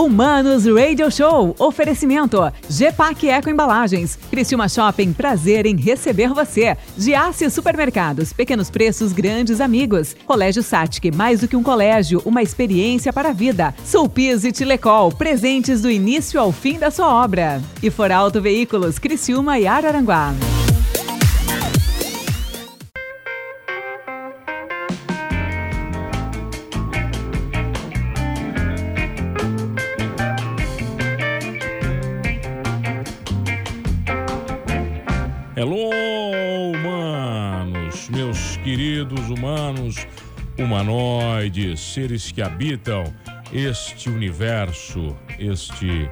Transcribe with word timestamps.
Humanos 0.00 0.64
Radio 0.64 1.10
Show. 1.10 1.54
Oferecimento. 1.58 2.50
GPAC 2.70 3.28
Eco 3.28 3.50
Embalagens. 3.50 4.18
Criciúma 4.30 4.66
Shopping. 4.66 5.12
Prazer 5.12 5.66
em 5.66 5.76
receber 5.76 6.30
você. 6.30 6.74
Giasse 6.96 7.50
Supermercados. 7.50 8.32
Pequenos 8.32 8.70
preços, 8.70 9.12
grandes 9.12 9.60
amigos. 9.60 10.16
Colégio 10.24 10.62
Satic. 10.62 11.14
Mais 11.14 11.40
do 11.40 11.48
que 11.48 11.54
um 11.54 11.62
colégio, 11.62 12.22
uma 12.24 12.42
experiência 12.42 13.12
para 13.12 13.28
a 13.28 13.34
vida. 13.34 13.74
Sulpiz 13.84 14.42
e 14.44 14.52
Tilecol. 14.52 15.12
Presentes 15.12 15.82
do 15.82 15.90
início 15.90 16.40
ao 16.40 16.50
fim 16.50 16.78
da 16.78 16.90
sua 16.90 17.22
obra. 17.22 17.60
E 17.82 17.90
For 17.90 18.10
Auto 18.10 18.40
Veículos. 18.40 18.98
Criciúma 18.98 19.58
e 19.58 19.66
Araranguá. 19.66 20.32
Queridos 39.10 39.28
humanos, 39.28 40.06
humanoides, 40.56 41.80
seres 41.80 42.30
que 42.30 42.40
habitam 42.40 43.02
este 43.52 44.08
universo, 44.08 45.16
este, 45.36 46.08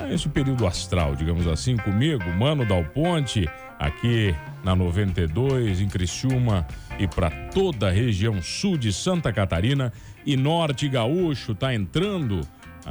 ah, 0.00 0.12
este 0.12 0.28
período 0.28 0.66
astral, 0.66 1.14
digamos 1.14 1.46
assim, 1.46 1.76
comigo, 1.76 2.24
Mano 2.36 2.66
Dal 2.66 2.84
Ponte, 2.86 3.48
aqui 3.78 4.34
na 4.64 4.74
92, 4.74 5.80
em 5.80 5.88
Criciúma 5.88 6.66
e 6.98 7.06
para 7.06 7.30
toda 7.50 7.88
a 7.88 7.92
região 7.92 8.42
sul 8.42 8.76
de 8.76 8.92
Santa 8.92 9.32
Catarina 9.32 9.92
e 10.26 10.36
norte 10.36 10.88
gaúcho, 10.88 11.54
tá 11.54 11.72
entrando 11.72 12.40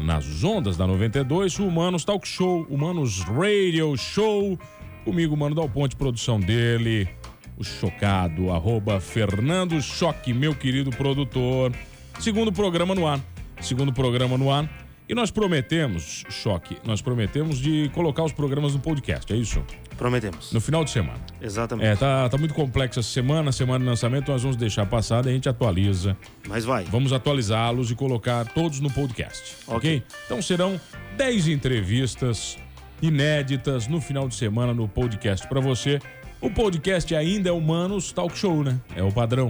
nas 0.02 0.42
ondas 0.44 0.78
da 0.78 0.88
92, 0.88 1.60
o 1.60 1.68
Humanos 1.68 2.06
Talk 2.06 2.26
Show, 2.26 2.66
Humanos 2.70 3.20
Radio 3.24 3.96
Show, 3.98 4.58
Comigo, 5.04 5.36
Mano 5.36 5.54
Dal 5.54 5.68
Ponte, 5.68 5.98
produção 5.98 6.40
dele, 6.40 7.10
o 7.58 7.64
Chocado, 7.64 8.52
arroba 8.52 9.00
Fernando 9.00 9.82
Choque, 9.82 10.34
meu 10.34 10.56
querido 10.56 10.90
produtor. 10.92 11.72
Segundo 12.20 12.52
programa 12.52 12.96
no 12.96 13.08
ar. 13.08 13.20
Segundo 13.62 13.94
programa 13.94 14.38
no 14.38 14.52
ar. 14.52 14.70
E 15.08 15.14
nós 15.14 15.30
prometemos, 15.30 16.24
Choque, 16.30 16.78
nós 16.86 17.02
prometemos 17.02 17.60
de 17.60 17.92
colocar 17.94 18.24
os 18.24 18.32
programas 18.32 18.74
no 18.74 18.80
podcast, 18.80 19.32
é 19.34 19.36
isso? 19.36 19.62
Prometemos. 19.98 20.54
No 20.54 20.62
final 20.62 20.84
de 20.84 20.92
semana. 20.92 21.20
Exatamente. 21.42 21.88
É, 21.88 21.96
tá, 21.96 22.30
tá 22.30 22.38
muito 22.38 22.54
complexo 22.54 23.00
essa 23.00 23.10
semana, 23.10 23.52
semana 23.52 23.80
de 23.80 23.86
lançamento, 23.86 24.32
nós 24.32 24.42
vamos 24.42 24.56
deixar 24.56 24.86
passar 24.86 25.26
e 25.26 25.30
a 25.30 25.34
gente 25.34 25.50
atualiza. 25.50 26.18
Mas 26.48 26.64
vai. 26.64 26.86
Vamos 26.86 27.12
atualizá-los 27.12 27.92
e 27.92 27.96
colocar 27.96 28.46
todos 28.54 28.80
no 28.80 28.90
podcast, 28.90 29.58
ok? 29.68 29.98
Ok. 29.98 30.04
Então 30.26 30.42
serão 30.42 30.80
10 31.18 31.50
entrevistas 31.50 32.58
inéditas 33.02 33.88
no 33.88 34.00
final 34.00 34.30
de 34.30 34.36
semana 34.36 34.74
no 34.74 34.88
podcast 34.88 35.46
para 35.48 35.60
você. 35.60 36.00
O 36.44 36.52
podcast 36.52 37.16
ainda 37.16 37.48
é 37.48 37.52
Humanos 37.54 38.12
Talk 38.12 38.38
Show, 38.38 38.66
né? 38.66 38.78
É 38.98 39.02
o 39.02 39.10
padrão. 39.10 39.48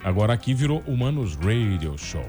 Agora 0.00 0.32
aqui 0.32 0.54
virou 0.54 0.80
Humanos 0.86 1.34
Radio 1.34 1.98
Show. 1.98 2.24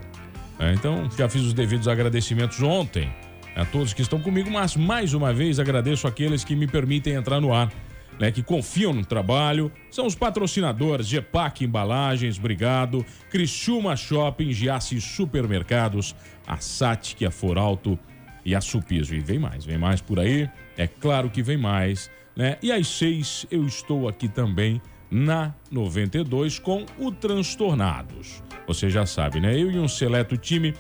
É, 0.58 0.74
então, 0.74 1.08
já 1.16 1.30
fiz 1.30 1.44
os 1.44 1.54
devidos 1.54 1.88
agradecimentos 1.88 2.64
ontem 2.64 3.14
a 3.56 3.64
todos 3.64 3.94
que 3.94 4.02
estão 4.02 4.20
comigo, 4.20 4.50
mas 4.50 4.76
mais 4.76 5.14
uma 5.14 5.32
vez 5.32 5.60
agradeço 5.60 6.08
aqueles 6.08 6.44
que 6.44 6.56
me 6.56 6.66
permitem 6.66 7.14
entrar 7.14 7.40
no 7.40 7.54
ar, 7.54 7.72
né, 8.20 8.32
que 8.32 8.42
confiam 8.42 8.92
no 8.92 9.06
trabalho, 9.06 9.72
são 9.92 10.08
os 10.08 10.16
patrocinadores 10.16 11.06
GEPAC 11.06 11.66
Embalagens, 11.66 12.40
obrigado, 12.40 13.06
Criciúma 13.30 13.96
Shopping, 13.96 14.52
Giasse 14.52 15.00
Supermercados, 15.00 16.16
a 16.48 16.58
Satic, 16.58 17.24
a 17.24 17.30
Foralto 17.30 18.00
e 18.44 18.56
a 18.56 18.62
Supiso. 18.62 19.14
E 19.14 19.20
vem 19.20 19.38
mais, 19.38 19.64
vem 19.64 19.78
mais 19.78 20.02
por 20.02 20.20
aí, 20.20 20.50
é 20.76 20.88
claro 20.88 21.30
que 21.30 21.44
vem 21.44 21.58
mais, 21.58 22.10
né? 22.36 22.58
E 22.62 22.72
às 22.72 22.88
seis 22.88 23.46
eu 23.52 23.66
estou 23.66 24.08
aqui 24.08 24.28
também 24.28 24.82
na 25.10 25.54
92 25.70 26.60
com 26.60 26.86
o 26.98 27.12
Transtornados. 27.12 28.42
Você 28.68 28.90
já 28.90 29.06
sabe, 29.06 29.40
né? 29.40 29.54
Eu 29.54 29.70
e 29.70 29.78
um 29.78 29.88
seleto 29.88 30.38
time 30.38 30.74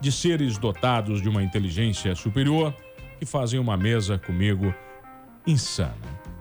de 0.00 0.12
seres 0.12 0.58
dotados 0.58 1.22
de 1.22 1.28
uma 1.28 1.42
inteligência 1.42 2.14
superior 2.14 2.74
que 3.18 3.26
fazem 3.26 3.58
uma 3.58 3.76
mesa 3.76 4.18
comigo 4.18 4.74
insana. 5.46 5.94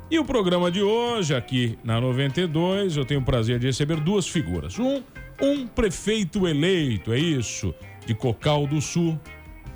E 0.09 0.19
o 0.19 0.25
programa 0.25 0.71
de 0.71 0.81
hoje, 0.81 1.35
aqui 1.35 1.77
na 1.83 1.99
92, 1.99 2.95
eu 2.95 3.03
tenho 3.03 3.19
o 3.19 3.25
prazer 3.25 3.59
de 3.59 3.67
receber 3.67 3.99
duas 3.99 4.27
figuras. 4.27 4.77
Um, 4.79 5.03
um 5.41 5.67
prefeito 5.67 6.47
eleito, 6.47 7.11
é 7.11 7.19
isso, 7.19 7.73
de 8.05 8.13
Cocal 8.13 8.65
do 8.65 8.79
Sul, 8.81 9.19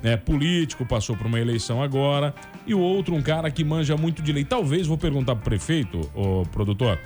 né, 0.02 0.16
político, 0.16 0.84
passou 0.84 1.16
por 1.16 1.26
uma 1.26 1.38
eleição 1.40 1.82
agora, 1.82 2.34
e 2.66 2.74
o 2.74 2.80
outro, 2.80 3.14
um 3.14 3.22
cara 3.22 3.50
que 3.50 3.62
manja 3.64 3.96
muito 3.96 4.22
de 4.22 4.32
lei. 4.32 4.44
Talvez, 4.44 4.86
vou 4.86 4.98
perguntar 4.98 5.36
pro 5.36 5.44
prefeito, 5.44 6.00
o 6.14 6.44
produtor, 6.50 6.98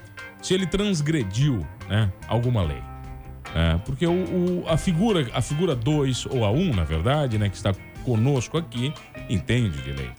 se 0.42 0.54
ele 0.54 0.66
transgrediu 0.66 1.66
né, 1.88 2.10
alguma 2.28 2.62
lei. 2.62 2.82
É, 3.54 3.78
porque 3.84 4.06
o, 4.06 4.12
o- 4.12 4.64
a 4.68 4.76
figura 4.76 5.28
a 5.32 5.40
figura 5.40 5.74
2, 5.74 6.26
ou 6.26 6.44
a 6.44 6.50
1, 6.50 6.58
um, 6.58 6.74
na 6.74 6.84
verdade, 6.84 7.38
né, 7.38 7.48
que 7.48 7.56
está 7.56 7.74
conosco 8.04 8.56
aqui, 8.58 8.92
entende 9.28 9.80
de 9.82 9.92
lei. 9.92 10.10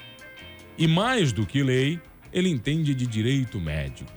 E 0.78 0.88
mais 0.88 1.32
do 1.32 1.46
que 1.46 1.62
lei, 1.64 2.00
ele 2.32 2.50
entende 2.50 2.94
de 2.94 3.06
direito 3.08 3.60
médico. 3.60 4.12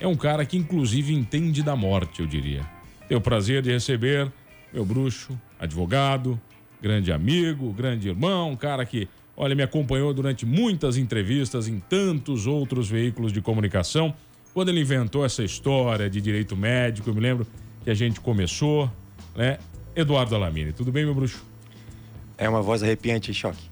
É 0.00 0.06
um 0.06 0.14
cara 0.14 0.44
que, 0.44 0.56
inclusive, 0.56 1.12
entende 1.14 1.62
da 1.62 1.74
morte, 1.74 2.20
eu 2.20 2.26
diria. 2.26 2.62
Tenho 3.08 3.18
o 3.18 3.22
prazer 3.22 3.62
de 3.62 3.70
receber 3.72 4.30
meu 4.72 4.84
bruxo, 4.84 5.38
advogado, 5.58 6.40
grande 6.86 7.10
amigo, 7.12 7.72
grande 7.72 8.08
irmão, 8.08 8.50
um 8.52 8.56
cara 8.56 8.86
que, 8.86 9.08
olha, 9.36 9.54
me 9.56 9.62
acompanhou 9.64 10.14
durante 10.14 10.46
muitas 10.46 10.96
entrevistas 10.96 11.66
em 11.66 11.80
tantos 11.80 12.46
outros 12.46 12.88
veículos 12.88 13.32
de 13.32 13.40
comunicação. 13.40 14.14
Quando 14.54 14.68
ele 14.68 14.80
inventou 14.80 15.24
essa 15.24 15.42
história 15.42 16.08
de 16.08 16.20
direito 16.20 16.56
médico, 16.56 17.10
eu 17.10 17.14
me 17.14 17.20
lembro 17.20 17.44
que 17.82 17.90
a 17.90 17.94
gente 17.94 18.20
começou, 18.20 18.88
né? 19.34 19.58
Eduardo 19.96 20.34
Alamine, 20.36 20.72
tudo 20.72 20.92
bem, 20.92 21.04
meu 21.04 21.14
bruxo? 21.14 21.44
É 22.38 22.48
uma 22.48 22.62
voz 22.62 22.82
arrepiante, 22.82 23.34
choque. 23.34 23.62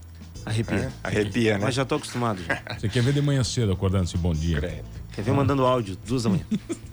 Arrepia. 0.45 0.77
É? 0.77 0.91
Arrepia, 1.05 1.53
né? 1.59 1.65
Mas 1.67 1.75
já 1.77 1.85
tô 1.85 1.95
acostumado 1.95 2.43
já. 2.43 2.61
Você 2.79 2.89
quer 2.89 3.03
ver 3.03 3.13
de 3.15 3.23
manhã 3.23 3.45
cedo 3.45 3.71
acordando 3.73 4.05
esse 4.05 4.19
bom 4.19 4.33
dia? 4.35 4.59
Credo. 4.59 4.85
Quer 5.15 5.23
ver 5.23 5.33
mandando 5.33 5.65
áudio, 5.65 5.97
duas 6.07 6.25
da 6.25 6.31
manhã. 6.31 6.45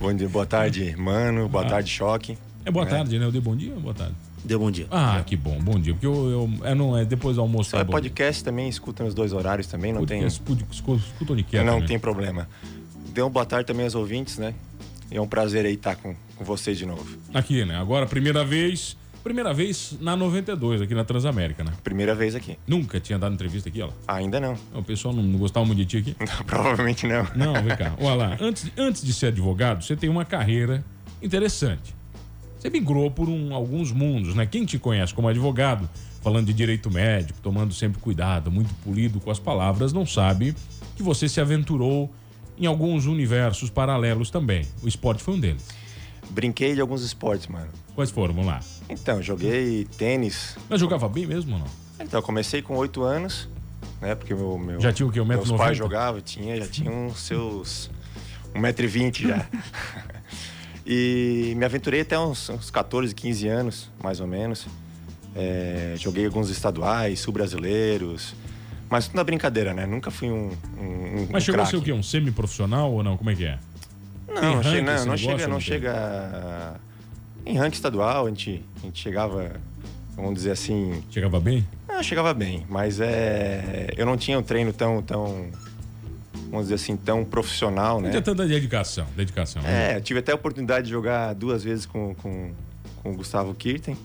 Bom 0.00 0.12
dia, 0.14 0.28
boa 0.28 0.46
tarde, 0.46 0.94
mano. 0.96 1.48
Boa 1.48 1.64
tarde, 1.64 1.90
choque. 1.90 2.38
É 2.64 2.70
boa 2.70 2.86
É. 2.86 2.88
tarde, 2.88 3.18
né? 3.18 3.24
Eu 3.24 3.32
dei 3.32 3.40
bom 3.40 3.56
dia 3.56 3.74
ou 3.74 3.80
boa 3.80 3.94
tarde? 3.94 4.14
Deu 4.44 4.58
bom 4.58 4.70
dia. 4.70 4.86
Ah, 4.90 5.22
que 5.26 5.36
bom, 5.36 5.58
bom 5.60 5.78
dia. 5.78 5.92
Porque 5.92 6.06
eu, 6.06 6.30
eu 6.30 6.50
é, 6.66 6.74
não, 6.74 6.96
é 6.96 7.04
depois 7.04 7.36
do 7.36 7.42
almoço. 7.42 7.76
É 7.76 7.80
é 7.80 7.84
podcast 7.84 8.42
também, 8.44 8.68
escuta 8.68 9.04
nos 9.04 9.14
dois 9.14 9.32
horários 9.32 9.66
também, 9.66 9.92
não 9.92 10.04
dia. 10.04 10.18
tem. 10.18 10.20
Podcast, 10.20 10.72
escu- 10.72 10.94
Escuta 10.96 11.32
onde 11.32 11.42
quer. 11.42 11.64
Não 11.64 11.74
também. 11.74 11.88
tem 11.88 11.98
problema. 11.98 12.48
Dê 13.12 13.20
uma 13.20 13.30
boa 13.30 13.44
tarde 13.44 13.66
também 13.66 13.84
aos 13.84 13.94
ouvintes, 13.94 14.38
né? 14.38 14.54
E 15.10 15.16
é 15.16 15.20
um 15.20 15.26
prazer 15.26 15.64
aí 15.66 15.74
estar 15.74 15.96
com, 15.96 16.14
com 16.36 16.44
vocês 16.44 16.78
de 16.78 16.86
novo. 16.86 17.04
Aqui, 17.34 17.64
né? 17.64 17.76
Agora, 17.76 18.06
primeira 18.06 18.44
vez. 18.44 18.96
Primeira 19.24 19.52
vez 19.52 19.94
na 20.00 20.16
92, 20.16 20.80
aqui 20.80 20.94
na 20.94 21.04
Transamérica, 21.04 21.64
né? 21.64 21.72
Primeira 21.82 22.14
vez 22.14 22.34
aqui. 22.36 22.56
Nunca 22.66 23.00
tinha 23.00 23.18
dado 23.18 23.34
entrevista 23.34 23.68
aqui, 23.68 23.82
ó. 23.82 23.90
Ainda 24.06 24.38
não. 24.38 24.56
O 24.72 24.82
pessoal 24.82 25.12
não, 25.12 25.22
não 25.22 25.38
gostava 25.38 25.66
muito 25.66 25.78
de 25.78 25.84
ti 25.86 25.96
aqui. 25.98 26.16
Provavelmente 26.46 27.06
não. 27.06 27.26
Não, 27.34 27.52
vem 27.54 27.76
cá. 27.76 27.92
Olha 28.00 28.14
lá. 28.14 28.36
Antes, 28.40 28.70
antes 28.78 29.02
de 29.04 29.12
ser 29.12 29.26
advogado, 29.26 29.84
você 29.84 29.96
tem 29.96 30.08
uma 30.08 30.24
carreira 30.24 30.82
interessante. 31.20 31.94
Você 32.58 32.68
migrou 32.70 33.10
por 33.10 33.28
um- 33.28 33.54
alguns 33.54 33.92
mundos, 33.92 34.34
né? 34.34 34.44
Quem 34.46 34.64
te 34.64 34.78
conhece 34.78 35.14
como 35.14 35.28
advogado, 35.28 35.88
falando 36.22 36.46
de 36.46 36.52
direito 36.52 36.90
médico, 36.90 37.38
tomando 37.42 37.72
sempre 37.72 38.00
cuidado, 38.00 38.50
muito 38.50 38.74
polido 38.84 39.20
com 39.20 39.30
as 39.30 39.38
palavras, 39.38 39.92
não 39.92 40.04
sabe 40.04 40.54
que 40.96 41.02
você 41.02 41.28
se 41.28 41.40
aventurou 41.40 42.12
em 42.58 42.66
alguns 42.66 43.06
universos 43.06 43.70
paralelos 43.70 44.30
também. 44.30 44.66
O 44.82 44.88
esporte 44.88 45.22
foi 45.22 45.34
um 45.34 45.40
deles. 45.40 45.64
Brinquei 46.30 46.74
de 46.74 46.80
alguns 46.80 47.02
esportes, 47.02 47.46
mano. 47.46 47.68
Quais 47.94 48.10
foram? 48.10 48.34
Vamos 48.34 48.48
lá. 48.50 48.60
Então, 48.88 49.22
joguei 49.22 49.86
tênis. 49.96 50.56
Mas 50.68 50.80
jogava 50.80 51.08
bem 51.08 51.26
mesmo 51.26 51.52
ou 51.54 51.60
não? 51.60 51.66
Então, 52.00 52.20
comecei 52.20 52.60
com 52.60 52.76
oito 52.76 53.02
anos, 53.02 53.48
né? 54.00 54.14
Porque 54.16 54.34
meu, 54.34 54.58
meu, 54.58 54.80
Já 54.80 54.92
tinha 54.92 55.06
o 55.06 55.12
quê? 55.12 55.20
Um 55.20 55.24
metro 55.24 55.46
meus 55.46 55.54
e 55.54 55.56
pais 55.56 55.78
noventa? 55.78 55.94
jogavam, 55.96 56.20
tinha, 56.20 56.56
já 56.56 56.66
tinham 56.66 57.06
uns 57.06 57.20
seus 57.20 57.90
1,20m 58.54 59.28
já. 59.28 59.46
e 60.90 61.52
me 61.54 61.66
aventurei 61.66 62.00
até 62.00 62.18
uns, 62.18 62.48
uns 62.48 62.70
14, 62.70 63.14
15 63.14 63.46
anos, 63.46 63.90
mais 64.02 64.20
ou 64.20 64.26
menos. 64.26 64.66
É, 65.36 65.92
joguei 65.98 66.24
alguns 66.24 66.48
estaduais, 66.48 67.20
sul-brasileiros. 67.20 68.34
Mas 68.88 69.06
tudo 69.06 69.16
na 69.16 69.24
brincadeira, 69.24 69.74
né? 69.74 69.84
Nunca 69.84 70.10
fui 70.10 70.30
um. 70.30 70.50
um, 70.80 71.20
um 71.20 71.28
Mas 71.30 71.44
chegou 71.44 71.60
a 71.60 71.66
ser 71.66 71.72
craque. 71.72 71.76
o 71.76 71.82
quê? 71.82 71.92
Um 71.92 72.02
semi-profissional 72.02 72.90
ou 72.90 73.02
não? 73.02 73.18
Como 73.18 73.28
é 73.28 73.34
que 73.34 73.44
é? 73.44 73.58
Não, 74.26 74.34
não, 74.40 74.54
ranking 74.54 74.70
chega, 74.70 74.96
não, 74.96 75.06
não 75.06 75.16
chega, 75.16 75.42
não 75.42 75.48
não 75.48 75.60
chega. 75.60 76.80
Em 77.44 77.58
ranking 77.58 77.76
estadual, 77.76 78.24
a 78.24 78.28
gente, 78.30 78.64
a 78.78 78.86
gente 78.86 79.02
chegava, 79.02 79.52
vamos 80.16 80.34
dizer 80.34 80.52
assim, 80.52 81.02
Chegava 81.10 81.38
bem? 81.38 81.66
Ah, 81.86 82.02
chegava 82.02 82.32
bem, 82.32 82.64
mas 82.68 82.98
é, 82.98 83.92
eu 83.96 84.06
não 84.06 84.16
tinha 84.16 84.38
um 84.38 84.42
treino 84.42 84.72
tão, 84.72 85.02
tão, 85.02 85.50
vamos 86.50 86.66
dizer 86.66 86.74
assim, 86.76 86.96
tão 86.96 87.24
profissional, 87.24 87.96
Não 87.96 88.02
né? 88.02 88.10
tinha 88.10 88.22
tanta 88.22 88.46
dedicação. 88.46 89.06
Dedicação. 89.16 89.62
né? 89.62 89.96
É, 89.96 90.00
tive 90.00 90.20
até 90.20 90.32
a 90.32 90.34
oportunidade 90.34 90.86
de 90.86 90.92
jogar 90.92 91.34
duas 91.34 91.62
vezes 91.64 91.86
com, 91.86 92.14
com, 92.16 92.50
com 93.02 93.12
o 93.12 93.14
Gustavo 93.16 93.54
Kirten, 93.54 93.96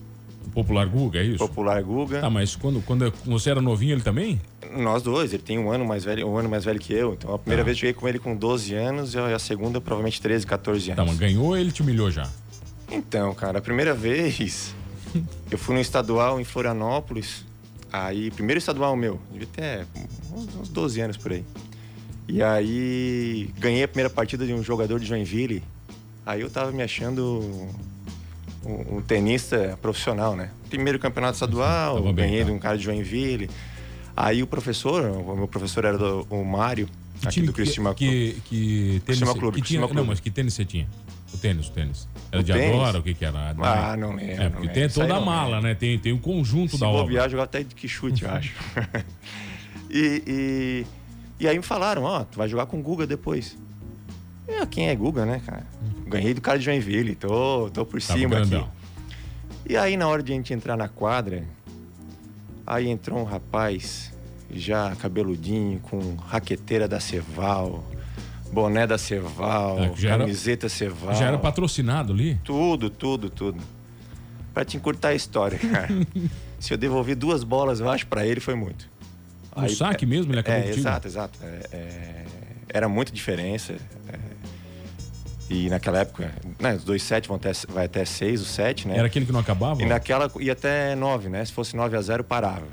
Popular 0.54 0.86
Guga, 0.86 1.20
é 1.20 1.24
isso? 1.24 1.38
Popular 1.40 1.82
Guga. 1.82 2.20
Tá, 2.22 2.30
mas 2.30 2.56
quando, 2.56 2.80
quando 2.82 3.12
você 3.26 3.50
era 3.50 3.62
novinho, 3.62 3.94
ele 3.94 4.02
também? 4.04 4.40
Nós 4.76 5.02
dois, 5.02 5.34
ele 5.34 5.42
tem 5.42 5.58
um 5.58 5.72
ano 5.72 5.84
mais 5.86 6.04
velho, 6.04 6.28
um 6.28 6.38
ano 6.38 6.48
mais 6.50 6.64
velho 6.66 6.80
que 6.80 6.94
eu. 6.94 7.14
Então 7.14 7.34
a 7.34 7.40
primeira 7.40 7.64
Tá. 7.64 7.66
vez 7.66 7.78
eu 7.78 7.82
joguei 7.82 7.94
com 7.94 8.08
ele 8.08 8.20
com 8.20 8.36
12 8.36 8.74
anos 8.76 9.14
e 9.16 9.18
a 9.18 9.40
segunda 9.40 9.80
provavelmente 9.82 10.22
13, 10.22 10.46
14 10.46 10.92
anos. 10.92 10.96
Tá, 10.98 11.06
mas 11.10 11.18
ganhou 11.18 11.46
ou 11.48 11.58
ele 11.58 11.72
te 11.72 11.82
humilhou 11.82 12.12
já? 12.12 12.30
Então, 12.92 13.34
cara, 13.34 13.60
a 13.60 13.62
primeira 13.62 13.94
vez 13.96 14.76
eu 15.50 15.58
fui 15.58 15.74
no 15.76 15.82
estadual 15.82 16.40
em 16.40 16.44
Florianópolis. 16.44 17.46
Aí, 17.92 18.30
primeiro 18.30 18.60
estadual 18.60 18.96
meu, 18.96 19.20
devia 19.32 19.48
ter 19.48 19.88
uns 20.32 20.54
uns 20.56 20.70
12 20.70 21.00
anos 21.02 21.18
por 21.18 21.32
aí. 21.32 21.44
E 22.28 22.42
aí, 22.42 23.50
ganhei 23.60 23.84
a 23.84 23.88
primeira 23.88 24.10
partida 24.10 24.46
de 24.46 24.54
um 24.54 24.64
jogador 24.64 25.00
de 25.00 25.06
Joinville. 25.06 25.64
Aí 26.26 26.42
eu 26.42 26.50
tava 26.50 26.72
me 26.72 26.82
achando 26.82 27.70
um, 28.66 28.98
um 28.98 29.02
tenista 29.02 29.78
profissional, 29.82 30.36
né? 30.36 30.52
Primeiro 30.70 30.98
campeonato 31.00 31.34
estadual, 31.34 32.02
bem, 32.02 32.16
ganhei 32.16 32.40
tá. 32.40 32.46
de 32.46 32.52
um 32.52 32.60
cara 32.60 32.78
de 32.78 32.84
Joinville. 32.84 33.50
Aí 34.16 34.42
o 34.42 34.48
professor, 34.48 35.04
o 35.04 35.36
meu 35.36 35.48
professor 35.48 35.84
era 35.86 35.98
do, 35.98 36.26
o 36.30 36.46
Mário, 36.46 36.88
Que 37.20 37.28
aqui 37.28 37.42
do 37.42 37.52
Criciúma 37.52 37.94
que, 37.96 38.38
que 38.46 39.02
tênis, 39.06 39.20
Criciúma 39.20 39.34
Clube, 39.34 39.62
que 39.62 39.68
tinha, 39.68 39.80
Criciúma 39.80 39.88
Não, 39.88 39.94
Clube. 39.96 40.08
mas 40.10 40.20
que 40.20 40.30
tênis 40.32 40.54
você 40.54 40.64
tinha? 40.66 40.88
O 41.34 41.38
tênis, 41.38 41.68
o 41.68 41.72
tênis. 41.72 42.08
Era 42.32 42.42
O 42.42 42.44
de 42.44 42.54
tênis? 42.54 42.76
agora? 42.76 43.00
O 43.00 43.04
que 43.04 43.14
que 43.16 43.26
era? 43.26 43.56
Ah, 43.60 43.98
não 43.98 44.14
lembro. 44.16 44.32
É, 44.34 44.50
porque 44.50 44.68
lembro. 44.68 44.74
tem 44.74 44.86
Isso 44.86 45.02
aí 45.02 45.08
toda 45.08 45.20
a 45.20 45.26
mala, 45.26 45.60
né? 45.62 45.74
Tem, 45.74 45.98
tem 45.98 46.14
o 46.14 46.20
conjunto 46.20 46.74
Se 46.74 46.80
da 46.80 46.88
obra. 46.88 47.02
bobear, 47.02 47.30
jogar 47.30 47.44
até 47.44 47.64
de 47.64 47.74
que 47.74 47.88
chute, 47.88 48.24
eu 48.24 48.30
acho. 48.32 48.54
e, 49.90 50.24
e, 50.28 50.86
e 51.46 51.50
aí 51.50 51.58
me 51.58 51.64
falaram, 51.64 52.04
ó, 52.04 52.24
tu 52.24 52.38
vai 52.38 52.48
jogar 52.48 52.66
com 52.66 52.80
o 52.80 52.82
Guga 52.82 53.06
depois. 53.08 53.58
Eu, 54.48 54.68
quem 54.68 54.90
é 54.90 54.96
Guga, 54.96 55.26
né, 55.26 55.42
cara? 55.46 55.66
Ganhei 56.08 56.34
do 56.34 56.42
cara 56.42 56.58
de 56.60 56.66
Joinville, 56.66 57.16
tô, 57.16 57.70
tô 57.72 57.86
por 57.86 58.02
Tava 58.02 58.20
cima 58.20 58.36
grandão. 58.36 58.62
aqui. 58.62 58.70
E 59.74 59.78
aí, 59.78 59.96
na 59.96 60.08
hora 60.08 60.22
de 60.22 60.32
a 60.34 60.36
gente 60.36 60.54
entrar 60.54 60.76
na 60.76 60.88
quadra, 60.90 61.44
aí 62.68 62.90
entrou 62.90 63.20
um 63.20 63.24
rapaz, 63.24 64.12
já 64.52 64.94
cabeludinho, 64.98 65.80
com 65.80 66.16
raqueteira 66.16 66.88
da 66.88 67.00
Ceval, 67.00 67.84
boné 68.52 68.86
da 68.86 68.98
Ceval, 68.98 69.78
que 69.96 70.02
já 70.02 70.10
era- 70.10 70.20
camiseta 70.20 70.68
Ceval. 70.68 71.16
Já 71.16 71.28
era 71.28 71.38
patrocinado 71.38 72.12
ali? 72.14 72.40
Tudo, 72.44 72.90
tudo, 72.90 73.30
tudo. 73.30 73.62
Pra 74.54 74.64
te 74.66 74.78
encurtar 74.78 75.10
a 75.10 75.16
história, 75.16 75.58
cara. 75.58 75.88
Se 76.60 76.74
eu 76.74 76.78
devolvi 76.78 77.16
duas 77.16 77.44
bolas, 77.44 77.80
eu 77.80 77.90
acho, 77.90 78.06
pra 78.08 78.26
ele 78.26 78.40
foi 78.40 78.56
muito. 78.56 78.88
No 79.56 79.70
saque 79.70 80.06
mesmo, 80.06 80.32
ele 80.32 80.40
acabou 80.40 80.60
É, 80.60 80.64
contigo? 80.64 80.80
exato, 80.82 81.08
exato. 81.08 81.40
É, 81.44 81.60
é, 81.76 82.26
era 82.70 82.90
muita 82.90 83.12
diferença. 83.12 83.74
é. 83.74 84.34
e 85.50 85.70
naquela 85.70 86.00
época, 86.00 86.32
né, 86.60 86.74
os 86.76 86.84
dois 86.84 87.04
sete 87.04 87.28
vão 87.28 87.36
até, 87.38 87.52
vai 87.70 87.86
até 87.86 88.04
seis, 88.06 88.42
o 88.42 88.46
sete, 88.46 88.88
né? 88.88 88.98
Era 88.98 89.08
aquele 89.08 89.26
que 89.26 89.32
não 89.32 89.40
acabava? 89.42 89.82
E 89.82 89.86
naquela 89.86 90.32
ia 90.40 90.54
até 90.54 90.96
nove, 90.96 91.30
né? 91.30 91.44
Se 91.46 91.52
fosse 91.52 91.76
9 91.76 91.96
a 91.98 92.02
0 92.02 92.24
parava. 92.24 92.66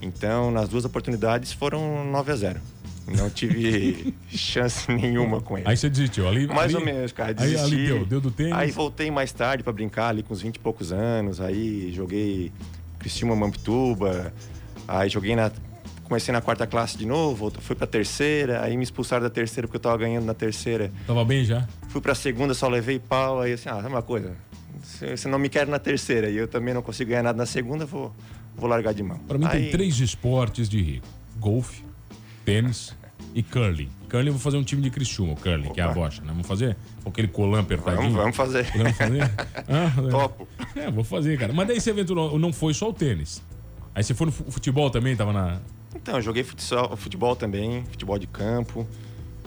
Então, 0.00 0.50
nas 0.50 0.68
duas 0.68 0.84
oportunidades 0.84 1.52
foram 1.52 2.04
9 2.10 2.32
a 2.32 2.36
0 2.36 2.60
Não 3.06 3.30
tive 3.30 4.12
chance 4.28 4.90
nenhuma 4.90 5.40
com 5.40 5.56
ele. 5.58 5.68
Aí 5.68 5.76
você 5.76 5.88
desistiu. 5.88 6.26
Ali, 6.26 6.46
Mais 6.48 6.74
ali- 6.74 6.76
ou 6.76 6.84
menos, 6.84 7.12
cara. 7.12 7.28
Aí, 7.30 7.34
Desisti. 7.34 7.62
ali 7.74 7.86
deu, 7.86 8.06
deu 8.06 8.20
do 8.20 8.30
tênis. 8.32 8.52
Aí 8.54 8.70
voltei 8.72 9.10
mais 9.10 9.30
tarde 9.32 9.62
pra 9.62 9.72
brincar 9.72 10.08
ali 10.08 10.22
com 10.24 10.32
uns 10.34 10.42
20 10.42 10.56
e 10.56 10.58
poucos 10.58 10.92
anos. 10.92 11.40
Aí 11.40 11.92
joguei 11.92 12.50
Criciúma 12.98 13.36
Mampituba. 13.36 14.32
Aí 14.88 15.08
joguei 15.08 15.36
na. 15.36 15.52
Comecei 16.12 16.30
na 16.30 16.42
quarta 16.42 16.66
classe 16.66 16.98
de 16.98 17.06
novo, 17.06 17.50
fui 17.62 17.74
pra 17.74 17.86
terceira, 17.86 18.62
aí 18.62 18.76
me 18.76 18.82
expulsaram 18.84 19.22
da 19.22 19.30
terceira 19.30 19.66
porque 19.66 19.78
eu 19.78 19.80
tava 19.80 19.96
ganhando 19.96 20.26
na 20.26 20.34
terceira. 20.34 20.92
Tava 21.06 21.24
bem 21.24 21.42
já. 21.42 21.66
Fui 21.88 22.02
pra 22.02 22.14
segunda, 22.14 22.52
só 22.52 22.68
levei 22.68 22.98
pau, 22.98 23.40
aí 23.40 23.54
assim, 23.54 23.70
ah, 23.70 23.76
sabe 23.76 23.88
uma 23.88 24.02
coisa? 24.02 24.36
Você 24.84 25.26
não 25.26 25.38
me 25.38 25.48
quer 25.48 25.66
na 25.66 25.78
terceira 25.78 26.28
e 26.28 26.36
eu 26.36 26.46
também 26.46 26.74
não 26.74 26.82
consigo 26.82 27.08
ganhar 27.08 27.22
nada 27.22 27.38
na 27.38 27.46
segunda, 27.46 27.86
vou, 27.86 28.14
vou 28.54 28.68
largar 28.68 28.92
de 28.92 29.02
mão. 29.02 29.16
Pra 29.26 29.38
mim 29.38 29.46
tem 29.46 29.60
Aí- 29.62 29.70
três 29.70 29.98
esportes 30.00 30.68
de 30.68 30.82
rico: 30.82 31.06
golfe, 31.38 31.82
tênis 32.44 32.94
e 33.34 33.42
curling. 33.42 33.88
Curling 34.10 34.26
eu 34.26 34.32
vou 34.34 34.40
fazer 34.42 34.58
um 34.58 34.62
time 34.64 34.82
de 34.82 34.90
Criciúma, 34.90 35.32
o 35.32 35.36
curling, 35.36 35.72
que 35.72 35.80
é 35.80 35.84
a 35.84 35.86
Opa. 35.86 35.94
bocha, 35.94 36.20
né? 36.20 36.28
Vamos 36.28 36.46
fazer 36.46 36.76
com 37.02 37.08
aquele 37.08 37.28
colã 37.28 37.60
apertadinho. 37.60 38.02
Vamos, 38.10 38.16
vamos 38.16 38.36
fazer. 38.36 38.70
Podemos 38.70 38.98
fazer? 38.98 39.22
Ah, 39.66 40.10
Topo. 40.10 40.46
É, 40.76 40.90
vou 40.90 41.04
fazer, 41.04 41.38
cara. 41.38 41.54
Mas 41.54 41.66
daí 41.68 41.80
você 41.80 41.88
aventurou, 41.90 42.38
não 42.38 42.52
foi 42.52 42.74
só 42.74 42.90
o 42.90 42.92
tênis. 42.92 43.42
Aí 43.94 44.02
você 44.04 44.12
foi 44.12 44.26
no 44.26 44.32
fu- 44.32 44.50
futebol 44.50 44.90
também, 44.90 45.16
tava 45.16 45.32
na. 45.32 45.58
Então, 45.94 46.16
eu 46.16 46.22
joguei 46.22 46.42
futsal, 46.42 46.96
futebol 46.96 47.36
também, 47.36 47.84
futebol 47.84 48.18
de 48.18 48.26
campo. 48.26 48.86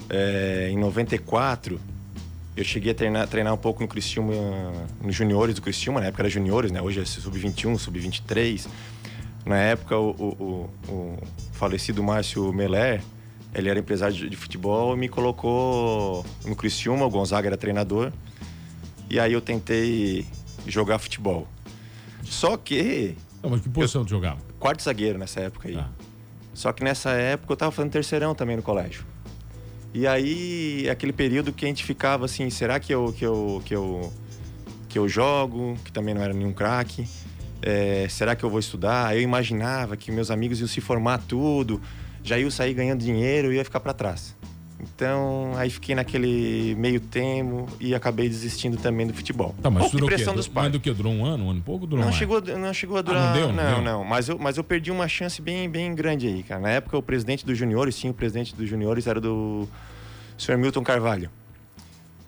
É, 0.09 0.69
em 0.71 0.77
94, 0.77 1.79
eu 2.55 2.63
cheguei 2.63 2.91
a 2.91 2.95
treinar, 2.95 3.27
treinar 3.27 3.53
um 3.53 3.57
pouco 3.57 3.81
no 3.81 3.87
Criciúma, 3.87 4.33
nos 5.01 5.15
juniores 5.15 5.55
do 5.55 5.61
Criciúma, 5.61 5.99
na 5.99 6.07
época 6.07 6.21
era 6.23 6.29
juniores, 6.29 6.71
né? 6.71 6.81
Hoje 6.81 7.01
é 7.01 7.05
sub-21, 7.05 7.77
sub-23. 7.77 8.67
Na 9.45 9.57
época, 9.57 9.97
o, 9.97 10.09
o- 10.11 10.69
o- 10.89 10.91
o 10.91 11.17
falecido 11.53 12.03
Márcio 12.03 12.51
Meller, 12.53 13.01
ele 13.53 13.69
era 13.69 13.79
empresário 13.79 14.15
de, 14.15 14.29
de 14.29 14.35
futebol 14.35 14.95
e 14.95 14.97
me 14.99 15.07
colocou 15.09 16.25
no 16.45 16.55
Criciúma, 16.55 17.05
o 17.05 17.09
Gonzaga 17.09 17.47
era 17.47 17.57
treinador. 17.57 18.11
E 19.09 19.19
aí 19.19 19.33
eu 19.33 19.41
tentei 19.41 20.25
jogar 20.67 20.97
futebol. 20.99 21.47
Só 22.23 22.57
que, 22.57 23.15
Não, 23.43 23.49
mas 23.51 23.61
que 23.61 23.69
posição 23.69 24.03
tu 24.03 24.09
jogava? 24.09 24.39
quarto 24.59 24.81
zagueiro 24.81 25.19
nessa 25.19 25.41
época 25.41 25.67
aí. 25.67 25.75
Tá. 25.75 25.89
Só 26.55 26.71
que 26.71 26.83
nessa 26.83 27.11
época 27.11 27.51
eu 27.53 27.57
tava 27.57 27.71
fazendo 27.71 27.91
terceirão 27.91 28.33
também 28.33 28.55
no 28.55 28.63
colégio. 28.63 29.05
E 29.93 30.07
aí, 30.07 30.89
aquele 30.89 31.13
período 31.13 31.53
que 31.53 31.65
a 31.65 31.67
gente 31.67 31.83
ficava 31.83 32.25
assim, 32.25 32.49
será 32.49 32.79
que 32.79 32.93
eu, 32.93 33.13
que 33.13 33.25
eu, 33.25 33.61
que 33.65 33.75
eu, 33.75 34.13
que 34.89 34.97
eu 34.97 35.07
jogo? 35.07 35.77
Que 35.83 35.91
também 35.91 36.15
não 36.15 36.21
era 36.21 36.33
nenhum 36.33 36.53
craque. 36.53 37.07
É, 37.61 38.07
será 38.09 38.35
que 38.35 38.43
eu 38.43 38.49
vou 38.49 38.59
estudar? 38.59 39.15
Eu 39.15 39.21
imaginava 39.21 39.97
que 39.97 40.11
meus 40.11 40.31
amigos 40.31 40.59
iam 40.59 40.67
se 40.67 40.79
formar 40.79 41.19
tudo, 41.27 41.81
já 42.23 42.39
iam 42.39 42.49
sair 42.49 42.73
ganhando 42.73 43.01
dinheiro 43.03 43.51
e 43.51 43.57
ia 43.57 43.63
ficar 43.65 43.81
para 43.81 43.93
trás. 43.93 44.35
Então, 44.93 45.53
aí 45.57 45.69
fiquei 45.69 45.95
naquele 45.95 46.75
meio 46.75 46.99
termo 46.99 47.67
e 47.79 47.95
acabei 47.95 48.29
desistindo 48.29 48.77
também 48.77 49.07
do 49.07 49.13
futebol. 49.13 49.55
Tá, 49.61 49.69
mas 49.69 49.89
durou 49.91 50.07
o 50.07 50.09
quê? 50.09 50.15
pressão 50.15 50.35
dos 50.35 50.47
Mas 50.47 50.53
pais. 50.53 50.71
do 50.71 50.79
que? 50.79 50.91
Durou 50.93 51.11
um 51.11 51.25
ano, 51.25 51.45
um 51.45 51.49
ano 51.49 51.59
e 51.59 51.61
pouco? 51.63 51.85
Durou 51.87 51.99
Não 51.99 52.09
mais? 52.11 52.17
chegou, 52.17 52.39
não 52.41 52.73
chegou 52.73 52.97
a 52.97 52.99
Ah, 52.99 53.03
durar. 53.03 53.25
não 53.27 53.33
deu, 53.33 53.47
não 53.47 53.55
não, 53.63 53.73
deu? 53.73 53.81
não. 53.81 54.03
Mas 54.05 54.29
eu, 54.29 54.37
mas 54.37 54.57
eu 54.57 54.63
perdi 54.63 54.91
uma 54.91 55.07
chance 55.07 55.41
bem, 55.41 55.69
bem 55.69 55.93
grande 55.95 56.27
aí, 56.27 56.43
cara. 56.43 56.61
Na 56.61 56.69
época, 56.69 56.97
o 56.97 57.01
presidente 57.01 57.45
dos 57.45 57.57
juniores, 57.57 57.95
sim, 57.95 58.09
o 58.09 58.13
presidente 58.13 58.55
dos 58.55 58.69
juniores 58.69 59.07
era 59.07 59.19
do 59.19 59.67
Sr. 60.37 60.57
Milton 60.57 60.83
Carvalho. 60.83 61.29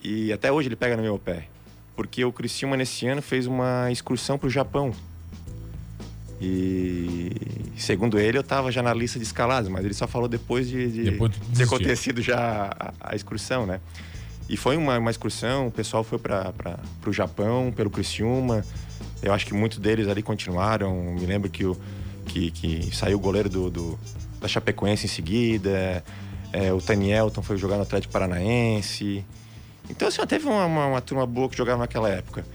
E 0.03 0.31
até 0.33 0.51
hoje 0.51 0.67
ele 0.67 0.75
pega 0.75 0.97
no 0.97 1.03
meu 1.03 1.17
pé. 1.19 1.47
Porque 1.95 2.23
o 2.25 2.31
Criciúma, 2.31 2.75
nesse 2.77 3.07
ano, 3.07 3.21
fez 3.21 3.47
uma 3.47 3.91
excursão 3.91 4.37
pro 4.37 4.49
Japão. 4.49 4.91
E 6.39 7.31
segundo 7.77 8.19
ele, 8.19 8.37
eu 8.37 8.43
tava 8.43 8.71
já 8.71 8.81
na 8.81 8.93
lista 8.93 9.17
de 9.19 9.25
escalados, 9.25 9.69
mas 9.69 9.83
ele 9.83 9.93
só 9.93 10.07
falou 10.07 10.27
depois 10.27 10.67
de, 10.69 10.91
de, 10.91 11.03
Depois 11.11 11.31
de 11.31 11.39
desistiu. 11.39 11.65
acontecido 11.65 12.21
já 12.21 12.69
a, 12.79 12.93
a 13.11 13.15
excursão, 13.15 13.65
né? 13.65 13.79
E 14.49 14.55
foi 14.55 14.77
uma, 14.77 14.97
uma 14.97 15.11
excursão, 15.11 15.67
o 15.67 15.71
pessoal 15.71 16.03
foi 16.03 16.17
para 16.19 16.53
o 17.05 17.11
Japão, 17.11 17.71
pelo 17.75 17.89
Criciúma. 17.89 18.63
Eu 19.21 19.33
acho 19.33 19.45
que 19.45 19.53
muitos 19.53 19.77
deles 19.79 20.07
ali 20.07 20.21
continuaram. 20.21 20.95
Me 21.19 21.25
lembro 21.25 21.49
que, 21.49 21.65
o, 21.65 21.75
que, 22.25 22.51
que 22.51 22.95
saiu 22.95 23.17
o 23.17 23.19
goleiro 23.19 23.49
do, 23.49 23.69
do- 23.69 23.99
da 24.39 24.47
Chapecoense 24.47 25.05
em 25.05 25.09
seguida. 25.09 26.03
É, 26.53 26.71
o 26.71 26.79
Tanielton 26.79 27.41
foi 27.41 27.57
jogar 27.57 27.75
no 27.75 27.81
Atlético 27.83 28.13
Paranaense. 28.13 29.25
Então, 29.89 30.07
assim, 30.07 30.25
teve 30.25 30.45
uma, 30.47 30.65
uma, 30.65 30.85
uma 30.87 31.01
turma 31.01 31.25
boa 31.25 31.49
que 31.49 31.57
jogava 31.57 31.79
naquela 31.79 32.07
época. 32.09 32.45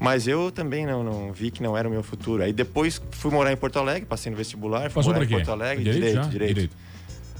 Mas 0.00 0.26
eu 0.26 0.50
também 0.50 0.86
não, 0.86 1.04
não 1.04 1.30
vi 1.32 1.50
que 1.50 1.62
não 1.62 1.76
era 1.76 1.86
o 1.86 1.90
meu 1.90 2.02
futuro. 2.02 2.42
Aí 2.42 2.52
depois 2.54 3.00
fui 3.10 3.30
morar 3.30 3.52
em 3.52 3.56
Porto 3.56 3.78
Alegre, 3.78 4.06
passei 4.06 4.30
no 4.32 4.36
vestibular, 4.38 4.84
fui 4.90 4.94
Passou 4.94 5.12
morar 5.12 5.24
em? 5.26 5.28
Porto 5.28 5.52
Alegre, 5.52 5.84
Direito, 5.84 6.00
direito, 6.00 6.24
já? 6.24 6.30
direito, 6.30 6.76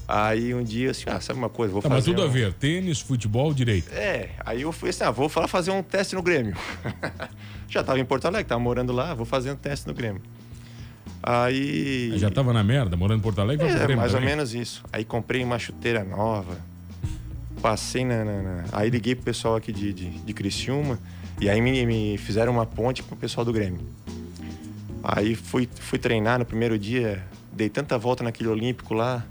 Aí 0.07 0.53
um 0.53 0.61
dia, 0.61 0.91
assim, 0.91 1.05
ah, 1.07 1.19
sabe 1.21 1.39
uma 1.39 1.47
coisa, 1.49 1.71
vou 1.73 1.81
Tá, 1.81 1.87
mas 1.89 1.99
fazer 2.03 2.11
tudo 2.11 2.23
a 2.23 2.25
um- 2.27 2.31
ver. 2.31 2.53
Tênis, 2.53 2.99
futebol, 2.99 3.53
direito. 3.53 3.89
é, 3.93 4.29
aí 4.45 4.61
eu 4.61 4.71
fui 4.71 4.89
assim, 4.89 5.03
ah, 5.05 5.09
vou 5.11 5.27
falar 5.29 5.47
fazer 5.47 5.71
um 5.71 5.81
teste 5.81 6.15
no 6.15 6.21
Grêmio. 6.21 6.53
Já 7.69 7.81
tava 7.83 7.97
em 7.99 8.05
Porto 8.05 8.25
Alegre, 8.25 8.43
tava 8.47 8.59
morando 8.61 8.91
lá, 8.93 9.13
vou 9.13 9.25
fazer 9.25 9.51
um 9.51 9.55
teste 9.55 9.87
no 9.87 9.93
Grêmio. 9.93 10.21
Aí. 11.23 12.13
Já 12.17 12.29
tava 12.29 12.51
na 12.53 12.63
merda, 12.63 12.95
morando 12.97 13.19
em 13.19 13.23
Porto 13.23 13.39
Alegre, 13.41 13.65
É, 13.67 13.73
Grêmio 13.75 13.97
mais 13.97 14.13
ou 14.13 14.21
menos 14.21 14.53
isso. 14.53 14.83
Aí 14.91 15.05
comprei 15.05 15.43
uma 15.43 15.57
chuteira 15.59 16.03
nova, 16.03 16.57
passei 17.61 18.03
na. 18.03 18.25
na- 18.25 18.41
na- 18.41 18.63
Aí 18.71 18.89
liguei 18.89 19.15
pro 19.15 19.23
pessoal 19.25 19.55
aqui 19.55 19.71
de, 19.71 19.93
de, 19.93 20.09
de 20.09 20.33
Criciúma 20.33 20.99
e 21.41 21.49
aí 21.49 21.59
me, 21.59 21.85
me 21.85 22.17
fizeram 22.17 22.53
uma 22.53 22.65
ponte 22.65 23.03
pro 23.03 23.15
pessoal 23.17 23.43
do 23.43 23.51
Grêmio. 23.51 23.81
Aí 25.03 25.35
fui, 25.35 25.67
fui 25.79 25.97
treinar 25.99 26.37
no 26.39 26.45
primeiro 26.45 26.77
dia, 26.77 27.25
dei 27.51 27.67
tanta 27.67 27.97
volta 27.97 28.23
naquele 28.23 28.47
Olímpico 28.47 28.93
lá, 28.93 29.25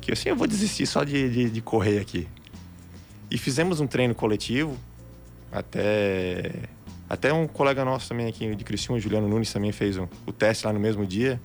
que 0.00 0.10
assim 0.12 0.30
eu 0.30 0.36
vou 0.36 0.46
desistir 0.46 0.86
só 0.86 1.04
de, 1.04 1.28
de, 1.28 1.50
de 1.50 1.60
correr 1.60 1.98
aqui. 2.00 2.26
E 3.30 3.36
fizemos 3.38 3.78
um 3.80 3.86
treino 3.86 4.14
coletivo, 4.14 4.76
até. 5.52 6.52
Até 7.08 7.32
um 7.32 7.46
colega 7.48 7.84
nosso 7.84 8.08
também 8.08 8.28
aqui 8.28 8.54
de 8.54 8.62
Criciúma, 8.64 8.96
o 8.96 9.00
Juliano 9.00 9.28
Nunes, 9.28 9.52
também 9.52 9.72
fez 9.72 9.96
um- 9.98 10.06
o 10.24 10.32
teste 10.32 10.64
lá 10.64 10.72
no 10.72 10.78
mesmo 10.78 11.04
dia. 11.04 11.40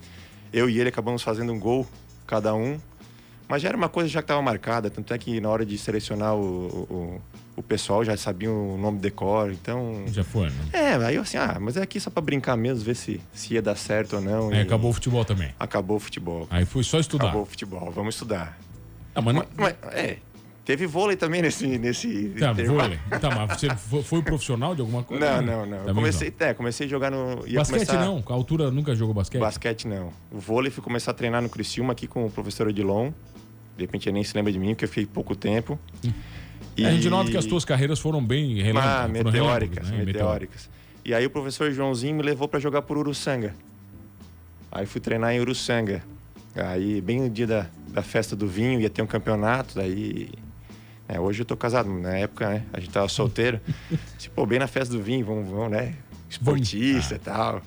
Eu 0.54 0.70
e 0.70 0.80
ele 0.80 0.90
acabamos 0.90 1.24
fazendo 1.24 1.52
um 1.52 1.60
gol, 1.60 1.88
cada 2.28 2.54
um. 2.54 2.80
Mas 3.48 3.64
já 3.64 3.70
era 3.70 3.78
uma 3.78 3.90
coisa 3.90 4.08
já 4.08 4.22
que 4.22 4.26
estava 4.26 4.42
marcada, 4.44 4.92
tanto 4.92 5.12
é 5.12 5.18
que 5.18 5.42
na 5.42 5.50
hora 5.50 5.66
de 5.66 5.76
selecionar 5.80 6.36
o, 6.36 6.42
o, 6.42 7.22
o 7.56 7.64
pessoal 7.64 8.04
já 8.04 8.18
sabiam 8.18 8.76
o 8.76 8.78
nome 8.78 8.98
de 8.98 9.04
decor, 9.04 9.52
então... 9.52 10.04
Já 10.08 10.24
foi, 10.24 10.50
né? 10.50 10.66
É, 10.74 10.96
aí 10.96 11.16
eu 11.16 11.22
assim, 11.22 11.38
ah, 11.38 11.58
mas 11.60 11.78
é 11.78 11.82
aqui 11.82 12.00
só 12.00 12.10
para 12.10 12.22
brincar 12.22 12.58
mesmo, 12.58 12.84
ver 12.84 12.96
se, 12.96 13.22
se 13.34 13.54
ia 13.54 13.62
dar 13.62 13.76
certo 13.76 14.18
ou 14.18 14.22
não. 14.22 14.50
Aí 14.50 14.58
e 14.58 14.62
acabou 14.62 14.92
o 14.92 14.94
futebol 14.94 15.24
também. 15.24 15.54
Acabou 15.60 15.98
o 15.98 16.00
futebol. 16.00 16.48
Aí 16.50 16.66
foi 16.66 16.84
só 16.84 17.00
estudar. 17.00 17.26
Acabou 17.26 17.44
o 17.44 17.46
futebol, 17.46 17.92
vamos 17.92 18.16
estudar. 18.16 18.58
Ah, 19.14 19.22
mas 19.22 19.36
não... 19.36 19.46
Mas, 19.56 19.76
mas, 19.82 19.94
é, 19.94 20.18
teve 20.66 20.86
vôlei 20.86 21.16
também 21.16 21.42
nesse... 21.42 21.66
nesse 21.78 22.34
Tá, 22.38 22.52
intervalo. 22.52 22.82
vôlei. 22.82 23.00
Tá, 23.22 23.30
mas 23.30 23.62
você 23.62 23.70
foi, 24.04 24.22
profissional 24.22 24.76
de 24.76 24.82
alguma 24.82 25.04
coisa? 25.04 25.42
Não, 25.42 25.42
não, 25.42 25.66
não. 25.66 25.78
Também 25.80 25.96
comecei, 25.96 26.34
é, 26.38 26.54
comecei 26.54 26.88
a 26.88 26.90
jogar 26.90 27.10
no... 27.10 27.38
Basquete 27.38 27.66
começar... 27.68 28.06
não? 28.06 28.22
A 28.28 28.34
altura 28.34 28.70
nunca 28.70 28.94
jogou 28.94 29.14
basquete? 29.14 29.40
Basquete 29.40 29.88
não. 29.88 30.12
O 30.30 30.40
vôlei 30.40 30.70
fui 30.70 30.84
começar 30.84 31.12
a 31.12 31.14
treinar 31.14 31.42
no 31.42 31.48
Criciúma 31.48 31.94
aqui 31.94 32.06
com 32.06 32.26
o 32.26 32.30
professor 32.30 32.68
Odilon. 32.68 33.12
De 33.78 33.84
repente 33.84 34.10
ele 34.10 34.16
nem 34.16 34.24
se 34.24 34.36
lembra 34.36 34.52
de 34.52 34.60
mim, 34.60 34.70
porque 34.70 34.86
eu 34.86 34.90
fiquei 34.90 35.06
pouco 35.06 35.36
tempo. 35.36 35.80
É, 36.78 36.86
a 36.88 36.92
gente 36.92 37.10
nota 37.10 37.32
que 37.32 37.38
as 37.38 37.46
tuas 37.46 37.64
carreiras 37.64 38.00
foram 38.00 38.24
bem 38.24 38.62
relâmpagos. 38.62 38.96
Ah, 38.96 39.08
foram 39.08 39.32
meteóricas, 39.32 39.90
né? 39.90 40.04
meteóricas. 40.04 40.70
E 41.04 41.14
aí 41.14 41.26
o 41.26 41.30
professor 41.30 41.72
Joãozinho 41.72 42.16
me 42.16 42.24
levou 42.24 42.48
para 42.48 42.60
jogar 42.60 42.82
por 42.82 42.98
Uruçanga. 42.98 43.54
Aí 44.72 44.86
fui 44.86 45.00
treinar 45.00 45.34
em 45.34 45.40
Uruçanga. 45.40 46.04
Aí, 46.56 47.02
bem 47.02 47.22
no 47.22 47.30
dia 47.30 47.46
da, 47.46 47.68
da 47.90 48.02
festa 48.02 48.36
do 48.36 48.48
vinho, 48.48 48.80
ia 48.80 48.90
ter 48.90 49.02
um 49.02 49.08
campeonato, 49.08 49.76
daí... 49.76 50.30
é, 51.08 51.20
hoje 51.20 51.42
eu 51.42 51.46
tô 51.46 51.56
casado, 51.56 51.90
na 51.90 52.18
época, 52.18 52.50
né? 52.50 52.64
A 52.74 52.80
gente 52.80 52.92
tava 52.92 53.08
solteiro. 53.10 53.60
tipo, 54.18 54.36
pô, 54.36 54.46
bem 54.46 54.60
na 54.60 54.68
festa 54.68 54.94
do 54.94 55.02
vinho, 55.02 55.26
vamos, 55.26 55.50
vamos 55.50 55.72
né? 55.72 55.96
Esportista 56.30 57.16
e 57.16 57.20
tal. 57.20 57.62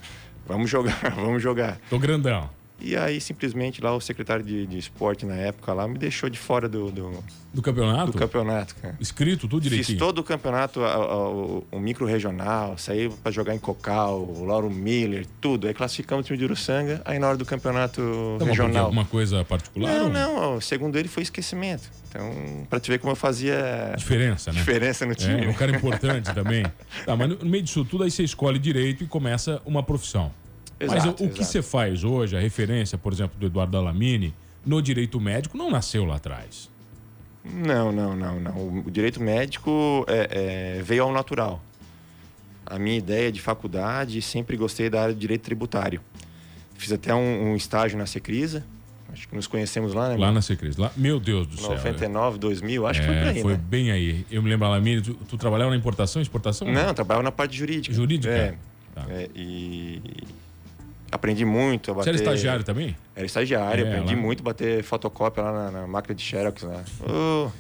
Vamos 0.47 0.71
jogar, 0.71 0.99
vamos 1.15 1.43
jogar. 1.43 1.79
Tô 1.91 1.99
grandão. 1.99 2.49
E 2.81 2.95
aí, 2.97 3.21
simplesmente, 3.21 3.81
lá 3.83 3.93
o 3.95 4.01
secretário 4.01 4.45
de, 4.45 4.65
de 4.67 4.79
esporte 4.79 5.27
na 5.27 5.35
época 5.35 5.73
lá 5.73 5.89
me 5.89 5.99
deixou 5.99 6.31
de 6.31 6.39
fora 6.39 6.69
do, 6.69 6.91
do, 6.93 7.25
Do 7.53 7.61
campeonato? 7.61 8.13
do 8.13 8.19
campeonato, 8.19 8.77
cara. 8.77 8.97
Escrito 9.01 9.49
tudo 9.49 9.63
Fiz 9.63 9.71
direitinho. 9.71 9.99
todo 9.99 10.19
o 10.21 10.23
campeonato, 10.23 10.83
a- 10.85 10.93
a- 10.95 11.29
o, 11.29 11.65
o 11.73 11.81
micro-regional, 11.81 12.79
saí 12.79 13.09
para 13.23 13.33
jogar 13.33 13.53
em 13.55 13.59
Cocal, 13.59 14.21
o 14.23 14.45
Lauro 14.45 14.71
Miller, 14.71 15.27
tudo. 15.41 15.67
Aí 15.67 15.75
classificamos 15.75 16.25
o 16.25 16.27
time 16.27 16.39
de 16.39 16.45
Uruçanga, 16.45 17.03
aí 17.05 17.19
na 17.19 17.27
hora 17.29 17.37
do 17.37 17.45
campeonato 17.45 18.01
porque 18.39 18.51
regional. 18.51 18.85
Alguma 18.85 19.05
coisa 19.05 19.45
particular? 19.45 19.93
Não, 19.93 20.05
ou 20.05 20.11
não, 20.53 20.61
segundo 20.61 20.97
ele 20.97 21.09
foi 21.09 21.25
esquecimento. 21.25 21.91
Então, 22.09 22.65
para 22.71 22.79
te 22.81 22.91
ver 22.91 22.99
como 23.01 23.11
eu 23.13 23.17
fazia 23.17 23.93
Diferença, 23.97 24.53
né? 24.53 24.59
diferença 24.61 25.05
no 25.05 25.15
time. 25.15 25.45
É, 25.45 25.49
um 25.49 25.53
cara 25.53 25.77
importante 25.77 26.33
também. 26.33 26.65
Tá, 27.05 27.17
mas 27.17 27.29
no 27.29 27.45
meio 27.45 27.63
disso 27.63 27.85
tudo, 27.85 28.05
aí 28.05 28.11
você 28.11 28.23
escolhe 28.23 28.59
direito 28.59 29.03
e 29.05 29.07
começa 29.07 29.61
uma 29.67 29.83
profissão. 29.83 30.31
Mas 30.81 31.05
Exato, 31.05 31.25
o, 31.25 31.27
o 31.27 31.31
que 31.31 31.45
você 31.45 31.63
faz 31.63 32.05
hoje, 32.05 32.37
a 32.37 32.41
referência, 32.41 32.97
por 32.97 33.13
exemplo, 33.13 33.39
do 33.39 33.47
Eduardo 33.47 33.77
Alamini, 33.77 34.35
no 34.65 34.81
direito 34.81 35.21
médico, 35.21 35.57
não 35.57 35.71
nasceu 35.71 36.05
lá 36.05 36.17
atrás. 36.17 36.71
Não, 37.45 37.91
não, 37.91 38.15
não, 38.15 38.39
não. 38.39 38.83
O 38.87 38.91
direito 38.91 39.23
médico 39.23 40.05
é, 40.07 40.77
é, 40.79 40.83
veio 40.83 41.05
ao 41.05 41.13
natural. 41.13 41.63
A 42.67 42.79
minha 42.79 42.99
ideia 42.99 43.33
de 43.33 43.41
faculdade, 43.41 44.21
sempre 44.21 44.57
gostei 44.57 44.91
da 44.91 45.03
área 45.03 45.15
de 45.15 45.21
direito 45.21 45.43
tributário. 45.43 46.01
Fiz 46.77 46.93
até 46.93 47.15
um, 47.15 47.53
um 47.53 47.57
estágio 47.57 47.99
na 47.99 48.07
Secrisa. 48.07 48.65
Acho 49.11 49.27
que 49.27 49.35
nos 49.35 49.47
conhecemos 49.47 49.95
lá, 49.95 50.11
né? 50.11 50.17
Lá 50.19 50.31
na 50.31 50.43
Secris. 50.43 50.77
Lá, 50.77 50.93
meu 50.95 51.19
Deus 51.19 51.47
do 51.47 51.57
céu. 51.57 51.71
99, 51.71 52.39
2000, 52.39 52.87
acho 52.87 53.01
é, 53.01 53.03
que 53.03 53.09
foi 53.09 53.17
por 53.17 53.29
aí, 53.29 53.43
foi 53.43 53.53
né? 53.53 53.61
bem 53.67 53.91
aí. 53.91 54.27
Eu 54.31 54.43
me 54.43 54.51
lembro, 54.51 54.67
Alamini, 54.67 55.01
tu, 55.01 55.15
tu 55.15 55.39
trabalhava 55.39 55.71
na 55.71 55.77
importação 55.77 56.21
exportação? 56.21 56.71
Não, 56.71 56.89
eu 56.89 56.95
trabalhava 56.95 57.23
na 57.23 57.33
parte 57.33 57.57
jurídica. 57.57 57.95
Jurídica? 57.95 58.35
É. 58.35 58.55
Tá. 58.95 59.07
É, 59.09 59.31
e 59.35 60.03
aprendi 61.11 61.45
muito 61.45 61.91
a 61.91 61.95
Você 61.95 61.99
bater... 61.99 62.09
era 62.11 62.17
estagiário 62.19 62.65
também? 62.65 62.97
Era 63.17 63.27
estagiário, 63.27 63.87
É, 63.87 63.93
aprendi 63.93 64.15
lá. 64.15 64.21
muito 64.21 64.41
a 64.41 64.45
bater 64.45 64.83
fotocópia 64.83 65.43
lá 65.43 65.53
na, 65.53 65.71
na 65.81 65.87
máquina 65.87 66.15
de 66.15 66.23
Xerox 66.23 66.63
lá. 66.63 66.83
Ô, 67.07 67.51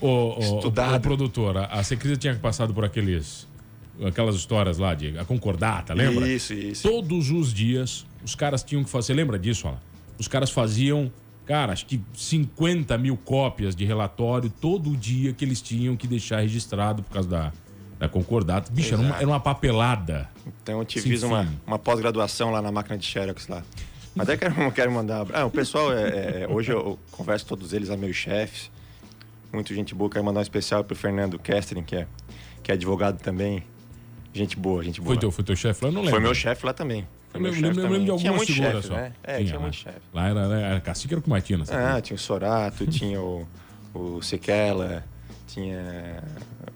O, 0.00 0.36
o, 0.38 0.40
Estudado. 0.40 0.96
o, 0.96 1.00
produtor, 1.00 1.56
a, 1.56 1.64
a 1.66 1.82
Secrisa 1.82 2.16
tinha 2.16 2.34
passado 2.36 2.72
por 2.72 2.84
aqueles, 2.84 3.48
aquelas 4.06 4.36
histórias 4.36 4.78
lá 4.78 4.94
de 4.94 5.18
a 5.18 5.24
concordata, 5.24 5.92
lembra? 5.92 6.28
Isso, 6.28 6.54
isso. 6.54 6.88
Todos 6.88 7.30
os 7.30 7.52
dias, 7.52 8.06
os 8.24 8.34
caras 8.34 8.62
tinham 8.62 8.84
que 8.84 8.90
fazer. 8.90 9.06
Você 9.06 9.14
lembra 9.14 9.38
disso, 9.38 9.66
Alan? 9.66 9.78
Os 10.18 10.28
caras 10.28 10.50
faziam, 10.50 11.10
cara, 11.44 11.72
acho 11.72 11.84
que 11.86 12.00
50 12.14 12.96
mil 12.96 13.16
cópias 13.16 13.74
de 13.74 13.84
relatório 13.84 14.48
todo 14.60 14.96
dia 14.96 15.32
que 15.32 15.44
eles 15.44 15.60
tinham 15.60 15.96
que 15.96 16.06
deixar 16.06 16.40
registrado 16.42 17.02
por 17.02 17.12
causa 17.14 17.28
da, 17.28 17.52
da 18.02 18.08
concordata. 18.08 18.68
Bicho, 18.72 18.94
era 18.94 19.02
uma, 19.02 19.16
era 19.16 19.26
uma 19.28 19.38
papelada. 19.38 20.28
Então 20.44 20.80
eu 20.80 20.84
te 20.84 21.00
Sim, 21.00 21.08
fiz 21.08 21.22
uma, 21.22 21.48
uma 21.64 21.78
pós-graduação 21.78 22.50
lá 22.50 22.60
na 22.60 22.72
máquina 22.72 22.98
de 22.98 23.06
Xerox 23.06 23.46
lá. 23.46 23.62
Até 24.18 24.36
quero, 24.36 24.72
quero 24.72 24.90
mandar. 24.90 25.24
Ah, 25.32 25.44
o 25.44 25.50
pessoal, 25.52 25.92
é, 25.92 26.42
é, 26.42 26.48
hoje 26.50 26.72
eu 26.72 26.98
converso 27.12 27.44
com 27.46 27.50
todos 27.50 27.72
eles, 27.72 27.90
é 27.90 27.96
meus 27.96 28.16
chefes. 28.16 28.72
Muito 29.52 29.72
gente 29.72 29.94
boa. 29.94 30.10
Quero 30.10 30.24
mandar 30.24 30.40
um 30.40 30.42
especial 30.42 30.82
pro 30.82 30.96
Fernando 30.96 31.38
Kestrin, 31.38 31.84
que 31.84 31.94
é, 31.94 32.08
que 32.60 32.72
é 32.72 32.74
advogado 32.74 33.22
também. 33.22 33.62
Gente 34.34 34.56
boa, 34.56 34.82
gente 34.82 35.00
boa. 35.00 35.14
Foi 35.14 35.20
teu, 35.20 35.30
foi 35.30 35.44
teu 35.44 35.54
chefe 35.54 35.84
lá? 35.84 35.90
Eu 35.90 35.94
não 35.94 36.00
lembro. 36.00 36.16
Foi 36.16 36.20
meu 36.20 36.34
chefe 36.34 36.66
lá 36.66 36.72
também. 36.72 37.06
Foi 37.30 37.38
Eu 37.38 37.42
meu 37.42 37.52
lembro, 37.52 37.68
chefe 37.68 37.80
lembro, 37.80 37.98
de. 38.00 38.18
Tinha 38.18 38.30
algumas 38.30 38.48
figuras 38.48 38.72
chefes, 38.72 38.86
só. 38.88 38.94
né? 38.94 39.12
É, 39.22 39.44
tinha, 39.44 39.54
lá. 39.54 39.60
muito 39.60 39.76
chefe. 39.76 40.00
Lá 40.12 40.28
era, 40.28 40.40
era, 40.40 40.60
era 40.60 40.80
cacique, 40.80 41.14
era 41.14 41.22
com 41.22 41.30
Matina. 41.30 41.64
Ah, 41.70 42.00
tinha 42.00 42.16
o 42.16 42.18
Sorato, 42.18 42.84
tinha 42.84 43.20
o, 43.20 43.46
o 43.94 44.20
Sequela, 44.22 45.04
tinha. 45.54 46.22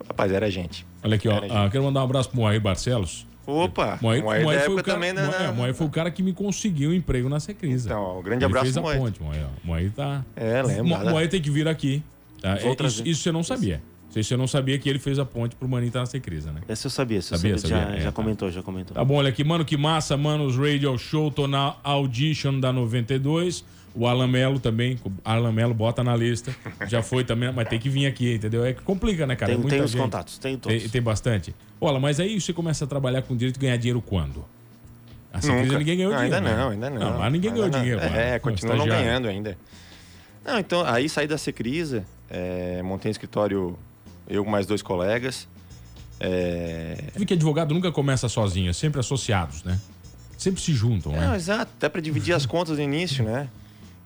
Rapaz, 0.09 0.33
era 0.33 0.50
gente. 0.50 0.87
Olha 1.02 1.16
aqui, 1.16 1.28
ó. 1.28 1.40
Ah, 1.50 1.68
quero 1.71 1.85
mandar 1.85 2.00
um 2.00 2.04
abraço 2.04 2.28
pro 2.30 2.40
Moair 2.40 2.61
Barcelos. 2.61 3.26
Opa! 3.47 3.99
Moair, 4.02 4.23
Moair 4.25 4.42
Moair 4.42 4.59
foi, 4.61 4.66
época 4.75 4.80
o 4.80 4.85
cara, 4.85 4.95
também, 4.99 5.12
né? 5.12 5.23
Moair, 5.25 5.40
né? 5.42 5.52
Moair 5.52 5.75
foi 5.75 5.87
o 5.87 5.90
cara 5.90 6.11
que 6.11 6.23
me 6.23 6.33
conseguiu 6.33 6.90
um 6.90 6.92
emprego 6.92 7.28
na 7.28 7.38
Secrisa. 7.38 7.88
Então, 7.88 8.02
ó, 8.02 8.18
um 8.18 8.23
grande 8.23 8.45
Ele 8.45 8.47
abraço 8.47 8.64
fez 8.64 8.75
pro 8.75 8.80
a 8.80 8.85
Moair. 8.85 9.00
ponte, 9.00 9.23
Moair. 9.23 9.47
Moair 9.62 9.92
tá... 9.92 10.25
É, 10.35 10.62
lembro. 10.62 10.85
Mo- 10.85 10.99
nada. 10.99 11.11
Moair 11.11 11.28
tem 11.28 11.40
que 11.40 11.50
vir 11.50 11.68
aqui. 11.68 12.02
Tá? 12.40 12.56
É. 12.59 12.73
Isso, 12.87 13.02
isso 13.06 13.23
você 13.23 13.30
não 13.30 13.45
sabia. 13.45 13.80
Isso 14.11 14.30
você 14.30 14.37
não 14.37 14.47
sabia 14.47 14.78
que 14.78 14.88
ele 14.88 14.99
fez 14.99 15.18
a 15.18 15.25
ponte 15.26 15.54
pro 15.54 15.68
Maninho 15.68 15.88
estar 15.88 16.00
na 16.00 16.06
Secrisa, 16.06 16.50
né? 16.50 16.62
Essa 16.66 16.87
eu 16.87 16.90
sabia, 16.90 17.18
essa 17.18 17.35
eu 17.35 17.38
Sabia, 17.38 17.59
sabia, 17.59 17.76
sabia, 17.76 17.92
já, 17.92 17.97
é, 17.99 18.00
já 18.00 18.06
tá. 18.11 18.12
comentou, 18.12 18.50
já 18.50 18.62
comentou. 18.62 18.95
Tá 18.95 19.04
bom, 19.04 19.14
olha 19.16 19.28
aqui, 19.28 19.45
mano, 19.45 19.62
que 19.64 19.76
massa, 19.76 20.16
Manos 20.16 20.56
Radio 20.56 20.97
Show, 20.99 21.30
tô 21.30 21.47
na 21.47 21.76
Audition 21.85 22.59
da 22.59 22.73
92. 22.73 23.62
O 23.98 24.06
Alan 24.06 24.26
Melo 24.28 24.60
também, 24.60 24.98
o 25.04 25.10
Alan 25.24 25.50
Melo 25.52 25.72
bota 25.72 26.04
na 26.04 26.14
lista. 26.14 26.54
Já 26.86 27.02
foi 27.02 27.24
também, 27.24 27.50
mas 27.52 27.66
tem 27.68 27.78
que 27.78 27.88
vir 27.88 28.06
aqui, 28.06 28.34
entendeu? 28.34 28.64
É 28.64 28.74
que 28.74 28.82
complica, 28.82 29.26
né, 29.26 29.34
cara? 29.34 29.52
Tem, 29.52 29.54
É 29.58 29.58
muita 29.58 29.74
tem 29.76 29.84
os 29.84 29.90
gente. 29.90 30.00
contatos, 30.02 30.36
tem 30.38 30.58
todos. 30.58 30.78
Tem, 30.82 30.88
tem 30.90 31.02
bastante. 31.02 31.54
Olha, 31.80 31.98
mas 31.98 32.20
aí 32.20 32.38
você 32.38 32.52
começa 32.52 32.84
a 32.84 32.88
trabalhar 32.88 33.22
com 33.22 33.34
direito 33.34 33.56
e 33.56 33.60
ganhar 33.60 33.76
dinheiro 33.78 34.02
quando? 34.02 34.44
A 35.32 35.40
Secrisa 35.40 35.64
Nunca. 35.64 35.78
ninguém 35.78 35.96
ganhou 35.96 36.12
Não, 36.12 36.18
dinheiro. 36.18 36.36
Ainda 36.36 36.50
né? 36.50 36.56
não, 36.62 36.68
ainda 36.70 36.90
não. 36.90 36.98
Não, 37.12 37.18
lá 37.18 37.30
ninguém 37.30 37.50
Ainda 37.50 37.62
ganhou 37.68 37.72
não. 37.72 37.80
dinheiro. 37.80 38.00
É, 38.02 38.32
Não, 38.34 38.40
continua 38.40 38.76
não 38.76 38.86
ganhando 38.86 39.28
ainda. 39.28 39.56
Não, 40.44 40.58
então, 40.58 40.84
aí 40.84 41.08
saí 41.08 41.26
da 41.26 41.36
Secrisa, 41.38 42.04
é, 42.30 42.82
montei 42.82 43.08
um 43.08 43.12
escritório, 43.12 43.78
eu 44.28 44.44
com 44.44 44.50
mais 44.50 44.66
dois 44.66 44.82
colegas. 44.82 45.48
É... 46.20 46.96
Vê 47.14 47.24
que 47.26 47.34
advogado 47.34 47.74
nunca 47.74 47.92
começa 47.92 48.28
sozinho, 48.28 48.70
é 48.70 48.72
sempre 48.72 49.00
associados, 49.00 49.62
né? 49.64 49.78
Sempre 50.38 50.60
se 50.60 50.72
juntam, 50.72 51.12
Não, 51.12 51.30
né? 51.30 51.36
exato, 51.36 51.70
até 51.76 51.88
para 51.88 52.00
dividir 52.00 52.34
as 52.34 52.44
contas 52.46 52.76
no 52.78 52.82
início, 52.84 53.24
né? 53.24 53.48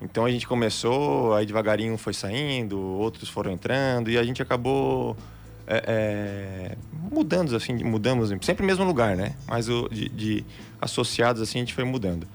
Então 0.01 0.25
a 0.25 0.31
gente 0.31 0.47
começou, 0.47 1.35
aí 1.35 1.45
devagarinho 1.45 1.97
foi 1.99 2.15
saindo, 2.15 2.79
outros 2.79 3.29
foram 3.29 3.53
entrando 3.53 4.11
e 4.11 4.17
a 4.17 4.23
gente 4.23 4.41
acabou 4.41 5.17
é, 5.67 5.85
é, 5.87 6.77
mudando, 7.13 7.55
assim, 7.55 7.75
mudamos, 7.85 8.31
sempre 8.45 8.63
no 8.63 8.67
mesmo 8.67 8.85
lugar, 8.85 9.17
né? 9.17 9.35
Mas 9.47 9.69
o, 9.69 9.89
de, 9.89 10.09
de 10.09 10.45
associados, 10.81 11.41
assim, 11.41 11.59
a 11.59 11.63
gente 11.63 11.75
foi 11.75 11.85
mudando. 11.85 12.27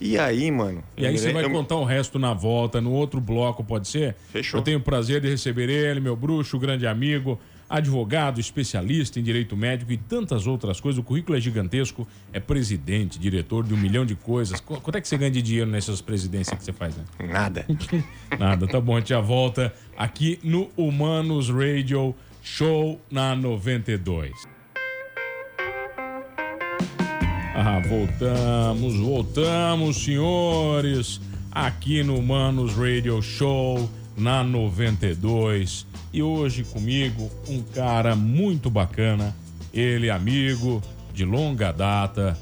E 0.00 0.16
aí, 0.16 0.50
mano... 0.50 0.82
E 0.96 1.04
aí 1.04 1.18
você 1.18 1.32
vai 1.32 1.44
eu 1.44 1.50
contar 1.50 1.74
o 1.74 1.84
resto 1.84 2.18
na 2.18 2.32
volta, 2.32 2.80
no 2.80 2.92
outro 2.92 3.20
bloco, 3.20 3.64
pode 3.64 3.88
ser? 3.88 4.14
Fechou. 4.32 4.60
Eu 4.60 4.64
tenho 4.64 4.78
o 4.78 4.80
prazer 4.80 5.20
de 5.20 5.28
receber 5.28 5.68
ele, 5.68 5.98
meu 5.98 6.14
bruxo, 6.14 6.58
grande 6.58 6.86
amigo, 6.86 7.38
advogado, 7.68 8.40
especialista 8.40 9.20
em 9.20 9.22
direito 9.22 9.56
médico 9.56 9.92
e 9.92 9.96
tantas 9.96 10.46
outras 10.46 10.80
coisas. 10.80 10.98
O 10.98 11.02
currículo 11.02 11.36
é 11.36 11.40
gigantesco, 11.40 12.06
é 12.32 12.40
presidente, 12.40 13.18
diretor 13.18 13.64
de 13.64 13.74
um 13.74 13.76
milhão 13.76 14.06
de 14.06 14.14
coisas. 14.14 14.60
Qu- 14.60 14.80
Quanto 14.80 14.96
é 14.96 15.00
que 15.00 15.08
você 15.08 15.18
ganha 15.18 15.30
de 15.30 15.42
dinheiro 15.42 15.70
nessas 15.70 16.00
presidências 16.00 16.58
que 16.58 16.64
você 16.64 16.72
faz, 16.72 16.96
né? 16.96 17.04
Nada. 17.30 17.66
Nada, 18.38 18.66
tá 18.66 18.80
bom, 18.80 18.96
a 18.96 19.00
gente 19.00 19.10
já 19.10 19.20
volta 19.20 19.72
aqui 19.96 20.38
no 20.42 20.70
Humanos 20.76 21.50
Radio 21.50 22.14
Show 22.42 23.00
na 23.10 23.36
92. 23.36 24.32
Ah, 27.60 27.80
voltamos, 27.88 28.96
voltamos, 28.96 29.96
senhores, 30.04 31.20
aqui 31.50 32.02
no 32.04 32.16
Humanos 32.16 32.74
Radio 32.74 33.20
Show 33.20 33.90
na 34.18 34.42
92. 34.42 35.86
E 36.12 36.22
hoje 36.22 36.64
comigo 36.64 37.30
um 37.48 37.62
cara 37.62 38.16
muito 38.16 38.68
bacana, 38.68 39.34
ele 39.72 40.10
amigo 40.10 40.82
de 41.14 41.24
longa 41.24 41.72
data, 41.72 42.36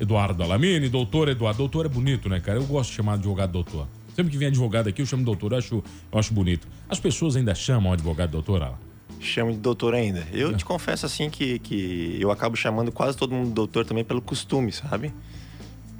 Eduardo 0.00 0.42
Alamini, 0.42 0.88
doutor 0.88 1.28
Eduardo. 1.28 1.58
Doutor 1.58 1.86
é 1.86 1.88
bonito, 1.88 2.28
né, 2.28 2.40
cara? 2.40 2.58
Eu 2.58 2.64
gosto 2.64 2.90
de 2.90 2.96
chamar 2.96 3.12
de 3.12 3.20
advogado 3.20 3.52
doutor. 3.52 3.86
Sempre 4.14 4.32
que 4.32 4.38
vem 4.38 4.48
advogado 4.48 4.88
aqui, 4.88 5.00
eu 5.00 5.06
chamo 5.06 5.24
doutor, 5.24 5.52
eu 5.52 5.58
acho, 5.58 5.84
eu 6.12 6.18
acho 6.18 6.34
bonito. 6.34 6.66
As 6.88 6.98
pessoas 6.98 7.36
ainda 7.36 7.54
chamam 7.54 7.92
advogado 7.92 8.30
doutor, 8.30 8.62
Alan? 8.62 8.78
Chamo 9.20 9.52
de 9.52 9.58
doutor 9.58 9.94
ainda. 9.94 10.26
Eu 10.32 10.56
te 10.56 10.64
confesso, 10.64 11.06
assim, 11.06 11.28
que, 11.28 11.58
que 11.58 12.16
eu 12.20 12.30
acabo 12.30 12.56
chamando 12.56 12.92
quase 12.92 13.16
todo 13.16 13.34
mundo 13.34 13.50
doutor 13.50 13.84
também 13.84 14.04
pelo 14.04 14.20
costume, 14.20 14.70
sabe? 14.72 15.12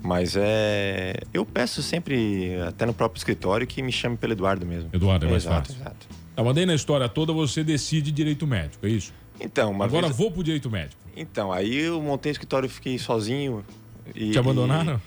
Mas 0.02 0.36
é. 0.36 1.14
Eu 1.32 1.44
peço 1.44 1.82
sempre, 1.82 2.56
até 2.66 2.86
no 2.86 2.94
próprio 2.94 3.18
escritório, 3.18 3.66
que 3.66 3.82
me 3.82 3.90
chame 3.92 4.16
pelo 4.16 4.32
Eduardo 4.32 4.64
mesmo. 4.64 4.90
Eduardo, 4.92 5.26
é 5.26 5.30
mais 5.30 5.44
exato, 5.44 5.68
fácil. 5.68 5.82
exato. 5.82 6.06
Tá, 6.36 6.44
mas 6.44 6.54
daí 6.54 6.66
na 6.66 6.74
história 6.74 7.08
toda 7.08 7.32
você 7.32 7.64
decide 7.64 8.12
direito 8.12 8.46
médico, 8.46 8.86
é 8.86 8.90
isso? 8.90 9.12
Então, 9.40 9.70
uma 9.72 9.84
Agora 9.84 10.06
vez... 10.06 10.16
vou 10.16 10.30
pro 10.30 10.42
direito 10.42 10.70
médico. 10.70 11.00
Então, 11.16 11.52
aí 11.52 11.76
eu 11.76 12.00
montei 12.00 12.30
o 12.30 12.32
escritório, 12.32 12.68
fiquei 12.68 12.98
sozinho. 12.98 13.64
E, 14.14 14.30
Te 14.30 14.38
abandonaram? 14.38 15.00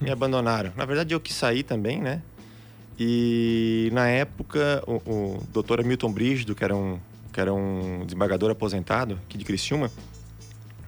e 0.00 0.04
me 0.04 0.10
abandonaram. 0.10 0.72
Na 0.76 0.84
verdade, 0.84 1.14
eu 1.14 1.20
quis 1.20 1.34
sair 1.34 1.62
também, 1.62 2.00
né? 2.00 2.20
E 2.98 3.88
na 3.92 4.08
época, 4.08 4.82
o, 4.86 4.94
o 5.10 5.42
doutor 5.52 5.80
Hamilton 5.80 6.12
Brígido, 6.12 6.54
que 6.54 6.62
era 6.64 6.74
um, 6.74 6.98
que 7.32 7.40
era 7.40 7.52
um 7.52 8.04
desembargador 8.04 8.50
aposentado 8.50 9.18
aqui 9.24 9.36
de 9.36 9.44
Criciúma, 9.44 9.90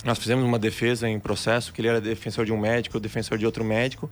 nós 0.07 0.19
fizemos 0.19 0.45
uma 0.45 0.59
defesa 0.59 1.09
em 1.09 1.19
processo, 1.19 1.73
que 1.73 1.81
ele 1.81 1.89
era 1.89 2.01
defensor 2.01 2.47
de 2.47 2.53
um 2.53 2.59
médico, 2.59 2.97
eu 2.97 3.01
defensor 3.01 3.37
de 3.37 3.45
outro 3.45 3.65
médico. 3.65 4.09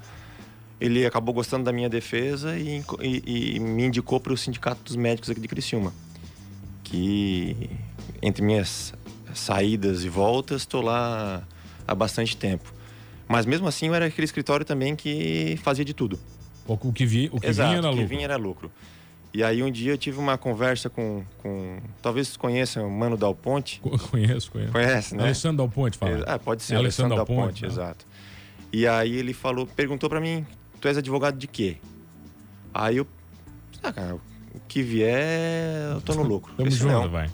Ele 0.80 1.06
acabou 1.06 1.32
gostando 1.32 1.64
da 1.64 1.72
minha 1.72 1.88
defesa 1.88 2.58
e, 2.58 2.82
e, 3.00 3.54
e 3.54 3.60
me 3.60 3.84
indicou 3.84 4.18
para 4.18 4.32
o 4.32 4.36
Sindicato 4.36 4.82
dos 4.82 4.96
Médicos 4.96 5.30
aqui 5.30 5.40
de 5.40 5.46
Criciúma. 5.46 5.94
Que 6.82 7.70
entre 8.20 8.42
minhas 8.42 8.92
saídas 9.32 10.04
e 10.04 10.08
voltas, 10.08 10.62
estou 10.62 10.82
lá 10.82 11.46
há 11.86 11.94
bastante 11.94 12.36
tempo. 12.36 12.72
Mas 13.28 13.46
mesmo 13.46 13.68
assim, 13.68 13.86
eu 13.86 13.94
era 13.94 14.06
aquele 14.06 14.24
escritório 14.24 14.66
também 14.66 14.96
que 14.96 15.58
fazia 15.62 15.84
de 15.84 15.94
tudo. 15.94 16.18
O 16.66 16.92
que, 16.92 17.06
vi, 17.06 17.30
o 17.32 17.38
que 17.38 17.46
Exato, 17.46 17.68
vinha 17.68 17.78
era 17.78 17.88
o 17.88 17.90
que 17.90 18.00
lucro. 18.00 18.08
vinha 18.08 18.24
era 18.24 18.36
lucro. 18.36 18.72
E 19.34 19.42
aí 19.42 19.62
um 19.64 19.70
dia 19.70 19.92
eu 19.92 19.98
tive 19.98 20.16
uma 20.18 20.38
conversa 20.38 20.88
com, 20.88 21.24
com 21.38 21.78
talvez 22.00 22.28
vocês 22.28 22.36
conheçam 22.36 22.86
o 22.86 22.90
Mano 22.90 23.16
Dal 23.16 23.34
Ponte. 23.34 23.80
Co- 23.80 23.98
Conheço, 23.98 24.48
conheço. 24.52 24.70
Conhece, 24.72 25.16
né? 25.16 25.24
Alessandro 25.24 25.56
Dal 25.58 25.68
Ponte 25.68 25.98
fala. 25.98 26.22
Ah, 26.26 26.38
pode 26.38 26.62
ser, 26.62 26.74
É 26.74 26.76
Alessandro 26.76 27.14
Alessandro 27.16 27.16
Dal 27.16 27.26
Ponte, 27.26 27.48
Ponte, 27.48 27.62
né? 27.62 27.68
exato. 27.68 28.06
E 28.72 28.86
aí 28.86 29.12
ele 29.16 29.32
falou, 29.34 29.66
perguntou 29.66 30.08
pra 30.08 30.20
mim, 30.20 30.46
tu 30.80 30.86
és 30.86 30.96
advogado 30.96 31.36
de 31.36 31.48
quê? 31.48 31.78
Aí 32.72 32.96
eu, 32.98 33.06
ah, 33.82 33.92
cara, 33.92 34.14
o 34.14 34.20
que 34.68 34.82
vier, 34.82 35.92
eu 35.94 36.00
tô 36.00 36.14
no 36.14 36.22
lucro. 36.26 36.52
Tamo 36.54 36.68
Esse 36.68 36.78
junto, 36.78 36.92
não, 36.92 37.10
vai. 37.10 37.28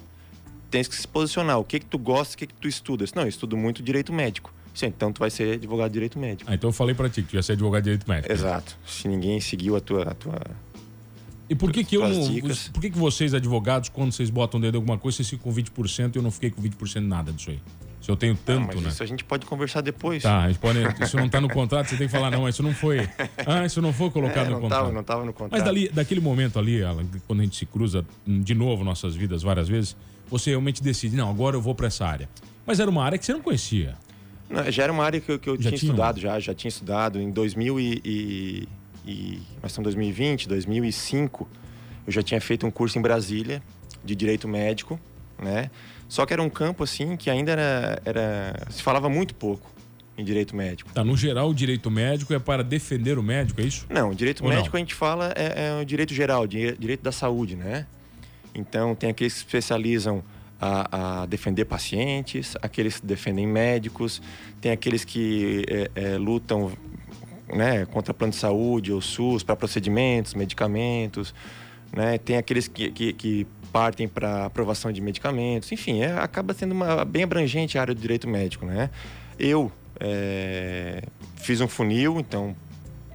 tens 0.71 0.88
que 0.88 0.95
se 0.97 1.07
posicionar. 1.07 1.59
O 1.59 1.64
que 1.64 1.80
que 1.80 1.87
tu 1.87 1.99
gosta, 1.99 2.35
o 2.35 2.38
que 2.38 2.47
que 2.47 2.54
tu 2.54 2.66
estuda? 2.66 3.04
Disse, 3.04 3.14
Não, 3.14 3.25
eu 3.25 3.28
estudo 3.28 3.59
muito 3.59 3.83
direito 3.83 4.11
médico. 4.11 4.52
Sim, 4.75 4.87
então 4.87 5.12
tu 5.12 5.19
vai 5.19 5.28
ser 5.30 5.54
advogado 5.57 5.88
de 5.90 5.95
direito 5.95 6.19
médico. 6.19 6.50
Ah, 6.50 6.54
então 6.54 6.69
eu 6.71 6.73
falei 6.73 6.95
pra 6.95 7.11
ti 7.11 7.23
que 7.23 7.28
tu 7.30 7.37
ia 7.37 7.42
ser 7.42 7.52
advogado 7.52 7.83
de 7.83 7.90
direito 7.90 8.09
médico. 8.09 8.33
Exato. 8.33 8.78
Se 8.87 9.07
ninguém 9.09 9.38
seguiu 9.40 9.76
a 9.76 9.80
tua, 9.80 10.02
a 10.04 10.14
tua 10.14 10.40
E 11.50 11.54
por 11.57 11.73
que 11.73 11.83
que 11.83 11.97
eu 11.97 12.09
não... 12.09 12.28
dicas. 12.28 12.69
Por 12.69 12.80
que 12.80 12.88
que 12.90 12.97
vocês, 12.97 13.35
advogados, 13.35 13.88
quando 13.88 14.12
vocês 14.12 14.30
botam 14.30 14.61
dedo 14.61 14.76
em 14.76 14.78
alguma 14.78 14.97
coisa, 14.97 15.16
vocês 15.16 15.28
ficam 15.28 15.52
com 15.52 15.61
20% 15.61 16.14
e 16.14 16.19
eu 16.19 16.23
não 16.23 16.30
fiquei 16.30 16.49
com 16.49 16.62
20% 16.62 17.00
nada 17.00 17.33
disso 17.33 17.50
aí? 17.50 17.61
Se 18.00 18.09
eu 18.09 18.16
tenho 18.16 18.35
tanto, 18.35 18.80
né? 18.80 18.88
isso 18.88 19.02
a 19.02 19.07
gente 19.07 19.25
pode 19.25 19.45
conversar 19.45 19.80
depois. 19.83 20.23
Tá, 20.23 20.45
a 20.45 20.49
gente 20.49 20.59
pode... 20.61 20.78
Isso 21.02 21.16
não 21.16 21.28
tá 21.28 21.40
no 21.40 21.50
contrato, 21.50 21.88
você 21.88 21.97
tem 21.97 22.07
que 22.07 22.12
falar, 22.12 22.30
não, 22.30 22.49
isso 22.49 22.62
não 22.62 22.73
foi... 22.73 23.07
Ah, 23.45 23.66
isso 23.66 23.83
não 23.83 23.92
foi 23.92 24.11
colocado 24.11 24.47
É, 24.47 24.49
no 24.49 24.52
não 24.52 24.61
contrato. 24.61 24.80
tava, 24.80 24.92
não 24.92 25.02
tava 25.02 25.25
no 25.25 25.33
contrato. 25.33 25.52
Mas 25.52 25.64
dali, 25.64 25.88
daquele 25.88 26.21
momento 26.21 26.59
ali, 26.59 26.80
quando 27.26 27.40
a 27.40 27.42
gente 27.42 27.57
se 27.57 27.66
cruza 27.66 28.07
hum, 28.26 28.40
de 28.40 28.54
novo 28.54 28.85
nossas 28.85 29.14
vidas 29.16 29.42
várias 29.42 29.69
vezes, 29.69 29.97
você 30.30 30.50
realmente 30.50 30.83
decide, 30.83 31.16
não, 31.16 31.28
agora 31.28 31.57
eu 31.57 31.61
vou 31.61 31.75
pra 31.75 31.88
essa 31.88 32.07
área. 32.07 32.28
Mas 32.64 32.78
era 32.80 32.88
uma 32.88 33.04
área 33.04 33.19
que 33.19 33.26
você 33.26 33.33
não 33.33 33.42
conhecia. 33.42 33.97
Não, 34.49 34.71
já 34.71 34.85
era 34.85 34.92
uma 34.92 35.04
área 35.04 35.21
que 35.21 35.30
eu, 35.30 35.38
que 35.38 35.50
eu 35.50 35.59
tinha 35.59 35.73
tinha 35.73 35.90
estudado, 35.90 36.21
já, 36.21 36.38
já 36.38 36.54
tinha 36.54 36.69
estudado. 36.69 37.21
Em 37.21 37.30
2000 37.30 37.80
e, 37.80 38.02
e, 38.04 38.69
e- 39.11 39.43
Nós 39.62 39.73
estamos 39.73 39.93
em 39.93 39.97
2020, 39.97 40.49
2005. 40.49 41.49
Eu 42.07 42.12
já 42.12 42.23
tinha 42.23 42.40
feito 42.40 42.67
um 42.67 42.71
curso 42.71 42.99
em 42.99 43.02
Brasília 43.02 43.62
de 44.05 44.14
Direito 44.14 44.49
Médico, 44.49 44.99
né? 45.40 45.71
Só 46.09 46.26
que 46.26 46.33
era 46.33 46.43
um 46.43 46.50
campo, 46.50 46.83
assim, 46.83 47.17
que 47.17 47.31
ainda 47.31 47.52
era... 47.52 48.02
era 48.05 48.67
se 48.71 48.83
falava 48.83 49.09
muito 49.09 49.35
pouco 49.35 49.71
em 50.19 50.25
Direito 50.25 50.55
Médico. 50.57 50.90
Tá, 50.93 51.02
no 51.05 51.17
geral, 51.17 51.49
o 51.50 51.55
direito 51.55 51.90
médico 51.90 52.35
é 52.35 52.38
para 52.38 52.62
defender 52.64 53.17
o 53.19 53.23
médico, 53.23 53.61
é 53.61 53.64
isso? 53.64 53.87
Não, 53.88 54.12
direito 54.14 54.43
Ou 54.45 54.50
não? 54.50 54.57
médico 54.57 54.76
a 54.76 54.81
gente 54.81 54.95
fala 54.95 55.33
é, 55.37 55.69
é 55.79 55.81
o 55.81 55.85
direito 55.85 56.12
geral, 56.12 56.47
di- 56.47 56.76
direito 56.79 57.02
da 57.02 57.12
saúde, 57.12 57.57
né? 57.57 57.87
Então 58.55 58.95
tem 58.95 59.11
aqueles 59.11 59.33
que 59.35 59.38
se 59.40 59.47
especializam 59.47 60.23
a, 60.61 61.23
a 61.23 61.26
defender 61.26 61.64
pacientes, 61.64 62.55
aqueles 62.61 63.00
que 63.00 63.07
defendem 63.07 63.47
médicos, 63.47 64.21
tem 64.61 64.73
aqueles 64.73 65.05
que 65.05 65.64
é, 65.69 65.90
é, 65.95 66.19
lutam 66.19 66.73
né, 67.52 67.85
contra 67.87 68.14
plano 68.14 68.33
de 68.33 68.38
saúde 68.38 68.92
ou 68.92 69.00
SUS 69.00 69.42
para 69.42 69.57
procedimentos, 69.57 70.35
medicamentos, 70.35 71.34
né? 71.93 72.19
Tem 72.19 72.36
aqueles 72.36 72.69
que, 72.69 72.91
que, 72.91 73.13
que 73.13 73.47
partem 73.73 74.08
para 74.08 74.47
aprovação 74.47 74.93
de 74.93 75.00
medicamentos, 75.00 75.71
enfim, 75.73 76.02
é, 76.02 76.13
acaba 76.19 76.54
sendo 76.54 76.73
uma 76.73 77.04
bem 77.04 77.23
abrangente 77.23 77.78
a 77.78 77.80
área 77.80 77.95
do 77.95 78.00
direito 78.00 78.28
médico, 78.28 78.65
né? 78.67 78.91
Eu 79.39 79.73
é, 79.99 81.02
fiz 81.36 81.60
um 81.60 81.69
funil, 81.69 82.19
então 82.21 82.54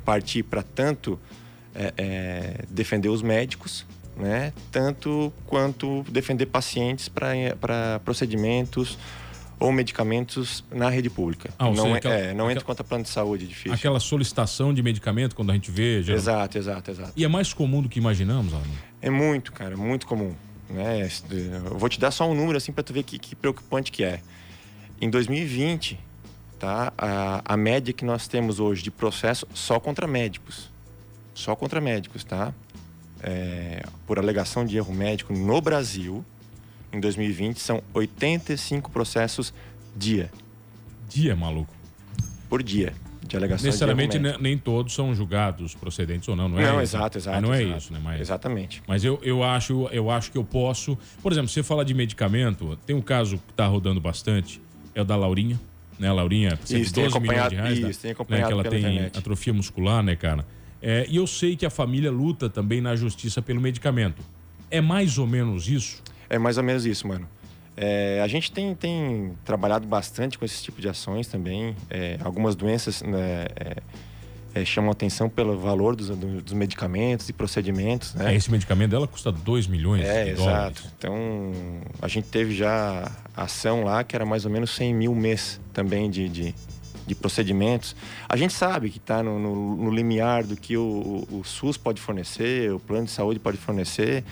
parti 0.03 0.43
para 0.43 0.61
tanto 0.61 1.19
é, 1.73 1.93
é, 1.97 2.65
defender 2.69 3.09
os 3.09 3.21
médicos, 3.21 3.85
né? 4.15 4.53
Tanto 4.71 5.33
quanto 5.45 6.03
defender 6.09 6.45
pacientes 6.45 7.09
para 7.09 7.99
procedimentos 8.03 8.97
ou 9.59 9.71
medicamentos 9.71 10.63
na 10.71 10.89
rede 10.89 11.09
pública. 11.09 11.49
Ah, 11.57 11.65
não 11.65 11.75
seja, 11.75 11.87
é, 11.87 11.93
aquela- 11.97 12.13
é, 12.15 12.23
não 12.27 12.31
aquela- 12.31 12.51
entra 12.51 12.63
contra 12.65 12.83
plano 12.83 13.03
de 13.03 13.09
saúde, 13.09 13.45
é 13.45 13.47
difícil. 13.47 13.73
Aquela 13.73 13.99
solicitação 13.99 14.73
de 14.73 14.81
medicamento, 14.83 15.35
quando 15.35 15.51
a 15.51 15.53
gente 15.53 15.71
vê. 15.71 15.99
Exato, 15.99 16.57
exato, 16.57 16.91
exato. 16.91 17.13
E 17.15 17.23
é 17.23 17.27
mais 17.27 17.53
comum 17.53 17.81
do 17.81 17.87
que 17.89 17.97
imaginamos, 17.99 18.53
Alan? 18.53 18.63
É 19.01 19.09
muito, 19.09 19.51
cara, 19.53 19.75
muito 19.77 20.05
comum. 20.05 20.33
Né? 20.69 21.07
Eu 21.63 21.77
vou 21.77 21.87
te 21.87 21.99
dar 21.99 22.11
só 22.11 22.29
um 22.29 22.33
número 22.33 22.57
assim 22.57 22.71
para 22.71 22.83
tu 22.83 22.91
ver 22.91 23.03
que, 23.03 23.17
que 23.19 23.35
preocupante 23.35 23.91
que 23.91 24.03
é. 24.03 24.19
Em 24.99 25.09
2020, 25.09 25.99
tá? 26.59 26.91
A, 26.97 27.41
a 27.53 27.57
média 27.57 27.93
que 27.93 28.03
nós 28.03 28.27
temos 28.27 28.59
hoje 28.59 28.81
de 28.81 28.89
processo 28.89 29.47
só 29.53 29.79
contra 29.79 30.07
médicos, 30.07 30.71
só 31.33 31.55
contra 31.55 31.79
médicos, 31.79 32.23
tá? 32.23 32.53
É, 33.21 33.83
por 34.05 34.19
alegação 34.19 34.65
de 34.65 34.75
erro 34.77 34.93
médico 34.93 35.33
no 35.33 35.61
Brasil, 35.61 36.23
em 36.93 36.99
2020 36.99 37.59
são 37.59 37.81
85 37.93 38.89
processos 38.91 39.53
dia 39.95 40.31
Dia, 41.07 41.35
maluco. 41.35 41.73
por 42.49 42.61
dia 42.63 42.93
de 43.27 43.35
alegação 43.35 43.65
Necessariamente 43.65 44.13
de 44.17 44.19
médico. 44.19 44.43
nem 44.43 44.57
todos 44.57 44.93
são 44.93 45.13
julgados 45.15 45.73
procedentes 45.73 46.27
ou 46.27 46.35
não, 46.35 46.47
não 46.47 46.59
é 46.59 46.63
Não, 46.63 46.73
isso? 46.81 46.95
exato, 46.95 47.17
exato. 47.17 47.35
Mas 47.37 47.43
não 47.47 47.53
é 47.53 47.63
exato. 47.63 47.77
isso, 47.79 47.93
né? 47.93 47.99
Mas, 48.03 48.21
Exatamente. 48.21 48.83
mas 48.87 49.03
eu, 49.03 49.19
eu, 49.23 49.43
acho, 49.43 49.87
eu 49.91 50.11
acho 50.11 50.31
que 50.31 50.37
eu 50.37 50.43
posso. 50.43 50.95
Por 51.23 51.31
exemplo, 51.31 51.49
você 51.49 51.63
fala 51.63 51.83
de 51.83 51.93
medicamento, 51.93 52.77
tem 52.85 52.95
um 52.95 53.01
caso 53.01 53.37
que 53.37 53.53
tá 53.53 53.65
rodando 53.65 53.99
bastante, 53.99 54.61
é 54.93 55.01
o 55.01 55.05
da 55.05 55.15
Laurinha. 55.15 55.59
Né, 55.97 56.07
a 56.09 56.13
Laurinha, 56.13 56.59
Isso, 56.69 56.93
tem 56.93 57.03
12 57.05 57.19
milhões 57.21 57.49
de 57.49 57.55
reais. 57.55 57.79
isso, 57.79 58.01
tem 58.01 58.09
né, 58.09 58.13
acompanhado 58.13 58.47
que 58.47 58.53
ela 58.53 58.63
tem 58.65 58.79
internet. 58.79 59.17
atrofia 59.17 59.53
muscular, 59.53 60.03
né, 60.03 60.15
cara? 60.15 60.45
É, 60.81 61.05
e 61.09 61.15
eu 61.15 61.25
sei 61.25 61.55
que 61.55 61.65
a 61.65 61.69
família 61.69 62.11
luta 62.11 62.49
também 62.49 62.81
na 62.81 62.95
justiça 62.97 63.41
pelo 63.41 63.61
medicamento. 63.61 64.21
É 64.69 64.81
mais 64.81 65.17
ou 65.17 65.25
menos 65.25 65.67
isso? 65.69 66.03
É 66.35 66.39
mais 66.39 66.57
ou 66.57 66.63
menos 66.63 66.85
isso, 66.85 67.07
mano. 67.07 67.27
É, 67.77 68.21
a 68.23 68.27
gente 68.27 68.51
tem, 68.51 68.73
tem 68.73 69.33
trabalhado 69.43 69.85
bastante 69.87 70.37
com 70.37 70.45
esse 70.45 70.61
tipo 70.63 70.81
de 70.81 70.87
ações 70.89 71.27
também. 71.27 71.75
É, 71.89 72.17
algumas 72.23 72.55
doenças 72.55 73.01
né, 73.01 73.45
é, 73.55 73.75
é, 74.61 74.65
chamam 74.65 74.91
atenção 74.91 75.29
pelo 75.29 75.57
valor 75.59 75.95
dos, 75.95 76.07
do- 76.09 76.41
dos 76.41 76.53
medicamentos 76.53 77.27
e 77.27 77.33
procedimentos, 77.33 78.13
né? 78.13 78.33
Esse 78.33 78.49
medicamento 78.49 78.91
dela 78.91 79.07
custa 79.07 79.29
2 79.31 79.67
milhões 79.67 80.05
É, 80.05 80.23
de 80.25 80.29
exato. 80.31 80.45
dólares. 80.45 80.83
Então, 80.97 81.51
a 82.01 82.07
gente 82.07 82.27
teve 82.29 82.55
já 82.55 83.11
ação 83.35 83.83
lá 83.83 84.03
que 84.05 84.15
era 84.15 84.25
mais 84.25 84.45
ou 84.45 84.51
menos 84.51 84.71
100 84.71 84.93
mil 84.93 85.13
mês 85.13 85.59
também 85.73 86.09
de, 86.09 86.29
de, 86.29 86.55
de 87.05 87.13
procedimentos. 87.15 87.93
A 88.29 88.37
gente 88.37 88.53
sabe 88.53 88.89
que 88.89 88.99
está 88.99 89.21
no, 89.21 89.37
no, 89.37 89.75
no 89.75 89.91
limiar 89.91 90.45
do 90.45 90.55
que 90.55 90.77
o, 90.77 91.25
o, 91.29 91.39
o 91.39 91.43
SUS 91.43 91.75
pode 91.75 91.99
fornecer, 92.01 92.71
o 92.71 92.79
plano 92.79 93.03
de 93.05 93.11
saúde 93.11 93.37
pode 93.39 93.57
fornecer, 93.57 94.23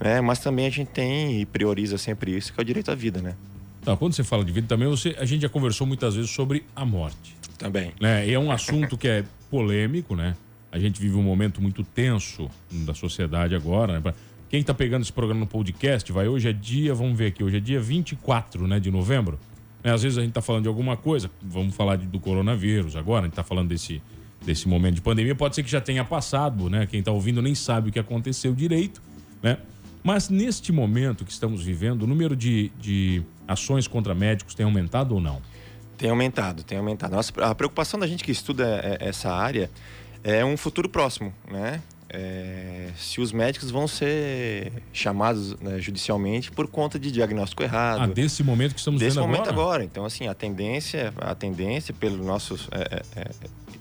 né? 0.00 0.20
Mas 0.20 0.38
também 0.40 0.66
a 0.66 0.70
gente 0.70 0.88
tem 0.88 1.40
e 1.40 1.46
prioriza 1.46 1.98
sempre 1.98 2.36
isso, 2.36 2.52
que 2.52 2.60
é 2.60 2.62
o 2.62 2.64
direito 2.64 2.90
à 2.90 2.94
vida, 2.94 3.20
né? 3.20 3.34
Tá, 3.82 3.96
quando 3.96 4.12
você 4.12 4.24
fala 4.24 4.44
de 4.44 4.52
vida 4.52 4.66
também, 4.66 4.88
você, 4.88 5.14
a 5.18 5.24
gente 5.24 5.42
já 5.42 5.48
conversou 5.48 5.86
muitas 5.86 6.14
vezes 6.14 6.30
sobre 6.30 6.64
a 6.74 6.84
morte. 6.84 7.36
Também. 7.58 7.92
né? 8.00 8.26
E 8.26 8.32
é 8.32 8.38
um 8.38 8.50
assunto 8.50 8.96
que 8.96 9.06
é 9.06 9.22
polêmico, 9.50 10.16
né? 10.16 10.34
A 10.72 10.78
gente 10.78 10.98
vive 11.00 11.14
um 11.16 11.22
momento 11.22 11.60
muito 11.60 11.82
tenso 11.84 12.48
da 12.70 12.94
sociedade 12.94 13.54
agora, 13.54 14.00
né? 14.00 14.14
Quem 14.48 14.62
tá 14.62 14.72
pegando 14.74 15.02
esse 15.02 15.12
programa 15.12 15.40
no 15.40 15.46
podcast, 15.46 16.10
vai, 16.12 16.26
hoje 16.26 16.48
é 16.48 16.52
dia, 16.52 16.94
vamos 16.94 17.16
ver 17.18 17.26
aqui, 17.26 17.44
hoje 17.44 17.58
é 17.58 17.60
dia 17.60 17.80
24, 17.80 18.66
né, 18.66 18.80
de 18.80 18.90
novembro. 18.90 19.38
Né, 19.84 19.92
Às 19.92 20.02
vezes 20.02 20.18
a 20.18 20.22
gente 20.22 20.32
tá 20.32 20.40
falando 20.42 20.62
de 20.62 20.68
alguma 20.68 20.96
coisa, 20.96 21.30
vamos 21.42 21.74
falar 21.74 21.96
de- 21.96 22.06
do 22.06 22.18
coronavírus 22.18 22.96
agora, 22.96 23.22
a 23.22 23.28
gente 23.28 23.34
tá 23.34 23.44
falando 23.44 23.68
desse, 23.68 24.02
desse 24.44 24.66
momento 24.68 24.94
de 24.96 25.00
pandemia, 25.02 25.34
pode 25.34 25.54
ser 25.54 25.62
que 25.62 25.70
já 25.70 25.80
tenha 25.80 26.04
passado, 26.04 26.68
né? 26.70 26.86
Quem 26.86 27.02
tá 27.02 27.12
ouvindo 27.12 27.40
nem 27.42 27.54
sabe 27.54 27.90
o 27.90 27.92
que 27.92 27.98
aconteceu 27.98 28.52
direito, 28.54 29.00
né? 29.42 29.58
Mas 30.02 30.28
neste 30.28 30.72
momento 30.72 31.24
que 31.24 31.32
estamos 31.32 31.62
vivendo, 31.62 32.02
o 32.02 32.06
número 32.06 32.34
de, 32.34 32.70
de 32.78 33.22
ações 33.46 33.86
contra 33.86 34.14
médicos 34.14 34.54
tem 34.54 34.64
aumentado 34.64 35.14
ou 35.14 35.20
não? 35.20 35.42
Tem 35.98 36.10
aumentado, 36.10 36.62
tem 36.62 36.78
aumentado. 36.78 37.14
Nossa, 37.14 37.32
a 37.42 37.54
preocupação 37.54 38.00
da 38.00 38.06
gente 38.06 38.24
que 38.24 38.32
estuda 38.32 38.80
é, 38.82 39.08
essa 39.08 39.30
área 39.30 39.70
é 40.24 40.44
um 40.44 40.56
futuro 40.56 40.88
próximo, 40.88 41.32
né? 41.50 41.82
é, 42.12 42.88
se 42.96 43.20
os 43.20 43.30
médicos 43.30 43.70
vão 43.70 43.86
ser 43.86 44.72
chamados 44.92 45.56
né, 45.60 45.78
judicialmente 45.78 46.50
por 46.50 46.66
conta 46.66 46.98
de 46.98 47.10
diagnóstico 47.10 47.62
errado. 47.62 48.02
Ah, 48.02 48.06
desse 48.06 48.42
momento 48.42 48.74
que 48.74 48.80
estamos 48.80 48.98
desse 48.98 49.14
vendo 49.14 49.26
momento 49.26 49.48
agora? 49.48 49.52
agora. 49.52 49.84
Então, 49.84 50.04
assim, 50.04 50.26
a 50.26 50.34
tendência, 50.34 51.14
a 51.18 51.34
tendência 51.36 51.94
pelo 51.94 52.24
nosso 52.24 52.56
é, 52.72 53.02
é, 53.16 53.20
é, 53.20 53.30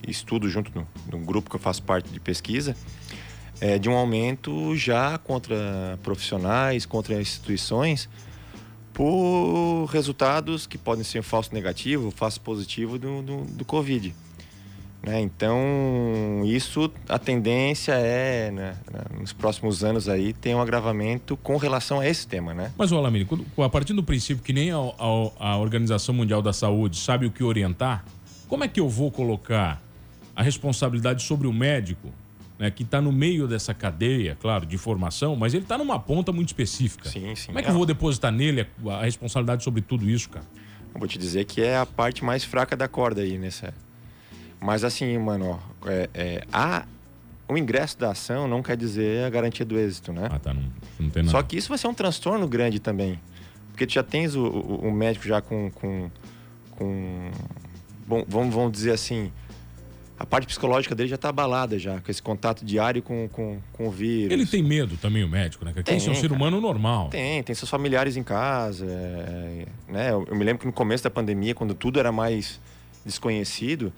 estudo 0.08 0.48
junto 0.48 0.72
no, 0.78 0.88
no 1.12 1.26
grupo 1.26 1.50
que 1.50 1.56
eu 1.56 1.60
faço 1.60 1.82
parte 1.82 2.10
de 2.10 2.20
pesquisa, 2.20 2.76
é 3.62 3.78
de 3.78 3.90
um 3.90 3.96
aumento 3.96 4.76
já 4.76 5.18
contra 5.18 6.00
profissionais, 6.04 6.86
contra 6.86 7.20
instituições, 7.20 8.10
por 8.94 9.86
resultados 9.86 10.68
que 10.68 10.78
podem 10.78 11.04
ser 11.04 11.22
falso 11.22 11.54
negativo, 11.54 12.12
falso 12.12 12.42
positivo 12.42 12.98
do, 12.98 13.22
do, 13.22 13.46
do 13.46 13.66
Covid. 13.66 14.14
Né? 15.02 15.22
Então, 15.22 16.42
isso, 16.44 16.92
a 17.08 17.18
tendência 17.18 17.94
é, 17.94 18.52
né, 18.52 18.76
nos 19.18 19.32
próximos 19.32 19.84
anos 19.84 20.10
aí, 20.10 20.34
tem 20.34 20.54
um 20.54 20.62
agravamento 20.62 21.38
com 21.38 21.56
relação 21.56 22.02
a 22.02 22.08
esse 22.08 22.28
tema, 22.28 22.54
né? 22.54 22.74
Mas, 22.78 22.92
Alamir, 22.92 23.26
a 23.58 23.70
partir 23.70 23.94
do 23.94 24.04
princípio 24.04 24.44
que 24.44 24.52
nem 24.52 24.72
a, 24.72 24.78
a, 24.78 25.52
a 25.52 25.58
Organização 25.58 26.14
Mundial 26.14 26.42
da 26.42 26.52
Saúde 26.52 26.98
sabe 26.98 27.26
o 27.26 27.32
que 27.32 27.44
orientar, 27.44 28.04
como 28.50 28.66
é 28.66 28.68
que 28.68 28.80
eu 28.80 28.90
vou 28.90 29.10
colocar 29.10 29.82
a 30.36 30.44
responsabilidade 30.44 31.24
sobre 31.24 31.48
o 31.48 31.54
médico 31.54 32.10
né, 32.60 32.70
que 32.70 32.84
está 32.84 33.00
no 33.00 33.12
meio 33.12 33.48
dessa 33.48 33.74
cadeia, 33.74 34.38
claro, 34.40 34.66
de 34.66 34.78
formação, 34.78 35.36
mas 35.38 35.54
ele 35.54 35.64
está 35.64 35.78
numa 35.78 35.98
ponta 35.98 36.34
muito 36.34 36.50
específica. 36.50 37.08
Sim, 37.08 37.34
sim. 37.34 37.48
Como 37.48 37.60
é 37.60 37.64
que 37.64 37.70
eu 37.70 37.74
vou 37.74 37.86
depositar 37.86 38.34
nele 38.34 38.68
a, 38.86 38.96
a 38.96 39.04
responsabilidade 39.06 39.64
sobre 39.64 39.82
tudo 39.82 40.10
isso, 40.10 40.30
cara? 40.30 40.46
Eu 40.94 41.00
vou 41.00 41.08
te 41.08 41.18
dizer 41.18 41.46
que 41.46 41.62
é 41.62 41.78
a 41.78 41.86
parte 41.86 42.24
mais 42.24 42.44
fraca 42.44 42.76
da 42.76 42.88
corda 42.88 43.22
aí 43.22 43.38
nessa. 43.38 43.74
Mas 44.60 44.84
assim, 44.84 45.18
mano, 45.18 45.58
ó, 45.82 45.88
é, 45.88 46.10
é, 46.14 46.44
a, 46.52 46.86
o 47.48 47.58
ingresso 47.58 47.98
da 47.98 48.12
ação 48.12 48.46
não 48.46 48.62
quer 48.62 48.76
dizer 48.76 49.24
a 49.24 49.30
garantia 49.30 49.66
do 49.66 49.80
êxito, 49.80 50.12
né? 50.12 50.28
Ah, 50.30 50.38
tá. 50.38 50.54
Não, 50.54 50.64
não 51.00 51.10
tem 51.10 51.24
nada. 51.24 51.32
Só 51.32 51.42
que 51.42 51.56
isso 51.56 51.70
vai 51.70 51.78
ser 51.78 51.88
um 51.88 51.94
transtorno 51.94 52.46
grande 52.46 52.80
também. 52.80 53.22
Porque 53.70 53.88
tu 53.88 53.94
já 53.94 54.04
tens 54.04 54.36
o, 54.36 54.44
o, 54.44 54.90
o 54.90 54.92
médico 54.92 55.26
já 55.26 55.40
com. 55.40 55.72
com, 55.72 56.12
com 56.72 57.32
bom, 58.06 58.26
vamos, 58.28 58.54
vamos 58.54 58.72
dizer 58.74 58.92
assim, 58.92 59.32
a 60.20 60.26
parte 60.26 60.46
psicológica 60.46 60.94
dele 60.94 61.08
já 61.08 61.16
está 61.16 61.30
abalada 61.30 61.80
já, 61.80 62.02
com 62.02 62.12
esse 62.12 62.22
contato 62.22 62.66
diário 62.66 63.02
com, 63.02 63.30
com, 63.30 63.58
com 63.72 63.88
o 63.88 63.92
vírus. 63.92 64.34
Ele 64.34 64.46
tem 64.46 64.62
medo 64.62 64.98
também, 64.98 65.24
o 65.24 65.30
médico, 65.30 65.64
né? 65.64 65.72
Que 65.72 65.82
tem, 65.82 65.96
é 65.96 66.10
um 66.10 66.16
ser 66.16 66.34
humano 66.34 66.60
normal. 66.60 67.08
Tem, 67.08 67.42
tem 67.42 67.56
seus 67.56 67.70
familiares 67.70 68.18
em 68.18 68.24
casa. 68.24 68.86
É, 68.86 69.66
né? 69.88 70.12
Eu, 70.12 70.28
eu, 70.28 70.36
me 70.36 70.44
lembro 70.44 70.60
que 70.60 70.66
no 70.66 70.74
começo 70.74 71.02
da 71.02 71.10
pandemia, 71.10 71.56
quando 71.56 71.74
tudo 71.74 72.02
era 72.02 72.12
mais 72.12 72.60
desconhecido, 73.06 73.94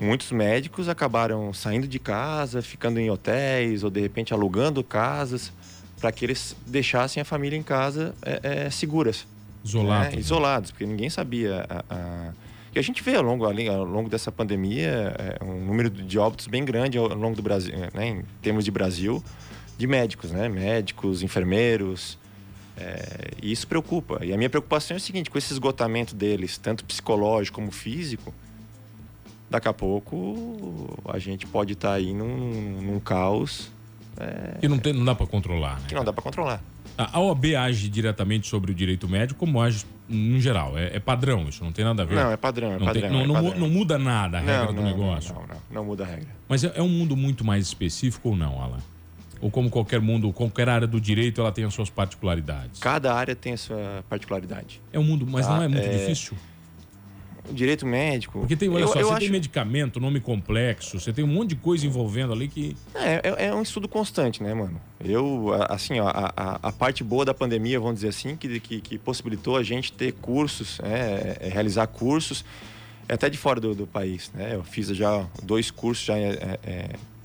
muitos 0.00 0.32
médicos 0.32 0.88
acabaram 0.88 1.52
saindo 1.52 1.86
de 1.86 1.98
casa, 1.98 2.62
ficando 2.62 2.98
em 2.98 3.10
hotéis 3.10 3.84
ou 3.84 3.90
de 3.90 4.00
repente 4.00 4.32
alugando 4.32 4.82
casas 4.82 5.52
para 6.00 6.10
que 6.10 6.24
eles 6.24 6.56
deixassem 6.66 7.20
a 7.20 7.26
família 7.26 7.58
em 7.58 7.62
casa 7.62 8.14
é, 8.22 8.70
seguras. 8.70 9.26
Isolados. 9.62 10.14
Né? 10.14 10.18
Isolados, 10.18 10.70
porque 10.70 10.86
ninguém 10.86 11.10
sabia 11.10 11.66
a, 11.68 11.84
a 11.94 12.32
e 12.74 12.78
a 12.78 12.82
gente 12.82 13.02
vê 13.02 13.14
ao 13.16 13.22
longo, 13.22 13.44
ao 13.44 13.84
longo 13.84 14.08
dessa 14.08 14.32
pandemia 14.32 15.14
é, 15.18 15.44
um 15.44 15.64
número 15.64 15.90
de 15.90 16.18
óbitos 16.18 16.46
bem 16.46 16.64
grande 16.64 16.96
ao 16.96 17.08
longo 17.08 17.36
do 17.36 17.42
Brasil, 17.42 17.74
né, 17.92 18.08
em 18.08 18.24
termos 18.40 18.64
de 18.64 18.70
Brasil, 18.70 19.22
de 19.76 19.86
médicos, 19.86 20.30
né? 20.30 20.48
Médicos, 20.48 21.22
enfermeiros. 21.22 22.18
É, 22.76 23.32
e 23.42 23.52
isso 23.52 23.66
preocupa. 23.66 24.24
E 24.24 24.32
a 24.32 24.36
minha 24.36 24.48
preocupação 24.48 24.94
é 24.94 24.98
o 24.98 25.00
seguinte: 25.00 25.28
com 25.28 25.36
esse 25.36 25.52
esgotamento 25.52 26.14
deles, 26.14 26.56
tanto 26.56 26.84
psicológico 26.84 27.56
como 27.56 27.70
físico, 27.70 28.32
daqui 29.50 29.68
a 29.68 29.72
pouco 29.72 30.98
a 31.04 31.18
gente 31.18 31.46
pode 31.46 31.74
estar 31.74 31.88
tá 31.88 31.94
aí 31.94 32.14
num, 32.14 32.80
num 32.80 33.00
caos. 33.00 33.70
É, 34.16 34.58
que 34.60 34.68
não, 34.68 34.78
tem, 34.78 34.92
não 34.92 35.04
dá 35.04 35.14
para 35.14 35.26
controlar, 35.26 35.80
né? 35.80 35.86
Que 35.88 35.94
não 35.94 36.04
dá 36.04 36.12
para 36.12 36.22
controlar. 36.22 36.62
A 36.96 37.18
OAB 37.20 37.54
age 37.56 37.88
diretamente 37.88 38.48
sobre 38.48 38.72
o 38.72 38.74
direito 38.74 39.08
médico, 39.08 39.40
como 39.40 39.60
age 39.60 39.84
no 40.08 40.38
geral? 40.40 40.76
É, 40.76 40.96
é, 40.96 41.00
padrão, 41.00 41.48
isso 41.48 41.64
não 41.64 41.72
tem 41.72 41.84
nada 41.84 42.02
a 42.02 42.06
ver? 42.06 42.14
Não, 42.14 42.30
é 42.30 42.36
padrão, 42.36 42.72
é 42.72 42.78
não 42.78 42.86
padrão. 42.86 43.02
Tem, 43.02 43.10
não, 43.10 43.20
é 43.20 43.26
não, 43.26 43.34
padrão. 43.34 43.58
não, 43.58 43.68
muda 43.68 43.98
nada 43.98 44.38
a 44.38 44.40
regra 44.40 44.66
não, 44.66 44.74
do 44.74 44.82
negócio? 44.82 45.34
Não, 45.34 45.42
não, 45.42 45.56
não, 45.70 45.84
muda 45.84 46.04
a 46.04 46.06
regra. 46.06 46.28
Mas 46.48 46.64
é, 46.64 46.72
é, 46.74 46.82
um 46.82 46.88
mundo 46.88 47.16
muito 47.16 47.44
mais 47.44 47.66
específico 47.66 48.30
ou 48.30 48.36
não, 48.36 48.60
Alan? 48.60 48.78
Ou 49.40 49.50
como 49.50 49.68
qualquer 49.70 50.00
mundo, 50.00 50.32
qualquer 50.32 50.68
área 50.68 50.86
do 50.86 51.00
direito, 51.00 51.40
ela 51.40 51.50
tem 51.50 51.64
as 51.64 51.74
suas 51.74 51.90
particularidades? 51.90 52.78
Cada 52.78 53.12
área 53.12 53.34
tem 53.34 53.54
a 53.54 53.56
sua 53.56 54.04
particularidade. 54.08 54.80
É 54.92 54.98
um 54.98 55.04
mundo, 55.04 55.26
mas 55.28 55.46
tá? 55.46 55.56
não 55.56 55.62
é 55.62 55.68
muito 55.68 55.86
é... 55.86 55.98
difícil? 55.98 56.36
Direito 57.50 57.84
médico. 57.84 58.38
Porque 58.40 58.54
tem, 58.54 58.68
olha 58.68 58.82
eu, 58.82 58.88
só, 58.88 59.00
eu 59.00 59.06
você 59.06 59.12
acho... 59.12 59.20
tem 59.20 59.30
medicamento, 59.30 59.98
nome 59.98 60.20
complexo, 60.20 61.00
você 61.00 61.12
tem 61.12 61.24
um 61.24 61.28
monte 61.28 61.50
de 61.50 61.56
coisa 61.56 61.84
envolvendo 61.86 62.32
ali 62.32 62.46
que. 62.46 62.76
É, 62.94 63.20
é, 63.24 63.46
é 63.46 63.54
um 63.54 63.62
estudo 63.62 63.88
constante, 63.88 64.42
né, 64.42 64.54
mano? 64.54 64.80
Eu, 65.04 65.50
assim, 65.68 65.98
ó, 65.98 66.06
a, 66.06 66.32
a, 66.36 66.58
a, 66.62 66.72
parte 66.72 67.02
boa 67.02 67.24
da 67.24 67.34
pandemia, 67.34 67.80
vamos 67.80 67.96
dizer 67.96 68.08
assim, 68.08 68.36
que, 68.36 68.60
que, 68.60 68.80
que 68.80 68.98
possibilitou 68.98 69.56
a 69.56 69.62
gente 69.62 69.92
ter 69.92 70.12
cursos, 70.12 70.78
é, 70.84 71.38
é, 71.40 71.48
realizar 71.48 71.86
cursos, 71.88 72.44
até 73.08 73.28
de 73.28 73.36
fora 73.36 73.60
do, 73.60 73.74
do, 73.74 73.86
país, 73.86 74.30
né? 74.32 74.54
Eu 74.54 74.62
fiz 74.62 74.86
já 74.88 75.26
dois 75.42 75.70
cursos 75.70 76.04
já 76.04 76.14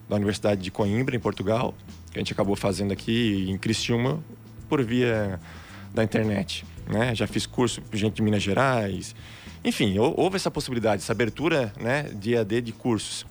da 0.10 0.16
Universidade 0.16 0.62
de 0.62 0.72
Coimbra, 0.72 1.16
em 1.16 1.20
Portugal, 1.20 1.76
que 2.12 2.18
a 2.18 2.22
gente 2.22 2.34
acabou 2.34 2.56
fazendo 2.56 2.92
aqui 2.92 3.46
em 3.50 3.58
Criciúma 3.58 4.24
por 4.68 4.84
via 4.84 5.40
da 5.94 6.04
internet, 6.04 6.66
né? 6.88 7.14
Já 7.14 7.28
fiz 7.28 7.46
curso 7.46 7.82
gente 7.94 8.16
de 8.16 8.22
Minas 8.22 8.44
Gerais. 8.44 9.16
Enfim, 9.64 9.98
houve 10.00 10.36
essa 10.36 10.52
possibilidade, 10.52 11.02
essa 11.02 11.12
abertura 11.12 11.74
né, 11.80 12.04
de 12.14 12.38
AD 12.38 12.62
de 12.62 12.72
cursos. 12.72 13.26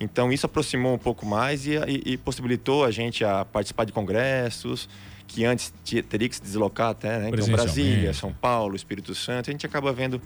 Então, 0.00 0.32
isso 0.32 0.46
aproximou 0.46 0.94
um 0.94 0.98
pouco 0.98 1.26
mais 1.26 1.66
e, 1.66 1.72
e, 1.76 2.12
e 2.12 2.16
possibilitou 2.16 2.84
a 2.84 2.90
gente 2.90 3.24
a 3.24 3.44
participar 3.44 3.84
de 3.84 3.92
congressos, 3.92 4.88
que 5.26 5.44
antes 5.44 5.72
teria 6.08 6.28
que 6.28 6.36
se 6.36 6.42
deslocar 6.42 6.90
até, 6.90 7.18
né? 7.18 7.30
Então, 7.32 7.48
Brasília, 7.48 8.14
São 8.14 8.32
Paulo, 8.32 8.76
Espírito 8.76 9.14
Santo, 9.14 9.50
a 9.50 9.52
gente 9.52 9.66
acaba 9.66 9.92
vendo 9.92 10.22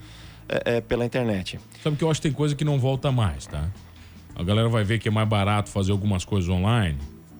é, 0.48 0.76
é, 0.76 0.81
pela 0.81 1.05
internet. 1.05 1.59
Sabe 1.83 1.96
que 1.96 2.05
eu 2.05 2.11
acho 2.11 2.20
que 2.20 2.28
tem 2.28 2.33
coisa 2.33 2.55
que 2.55 2.64
não 2.64 2.78
volta 2.78 3.11
mais, 3.11 3.46
tá? 3.46 3.68
A 4.35 4.42
galera 4.42 4.68
vai 4.68 4.85
ver 4.85 4.98
que 4.98 5.09
é 5.09 5.11
mais 5.11 5.28
barato 5.28 5.70
fazer 5.70 5.92
algumas 5.92 6.24
coisas 6.24 6.48
online. 6.48 6.98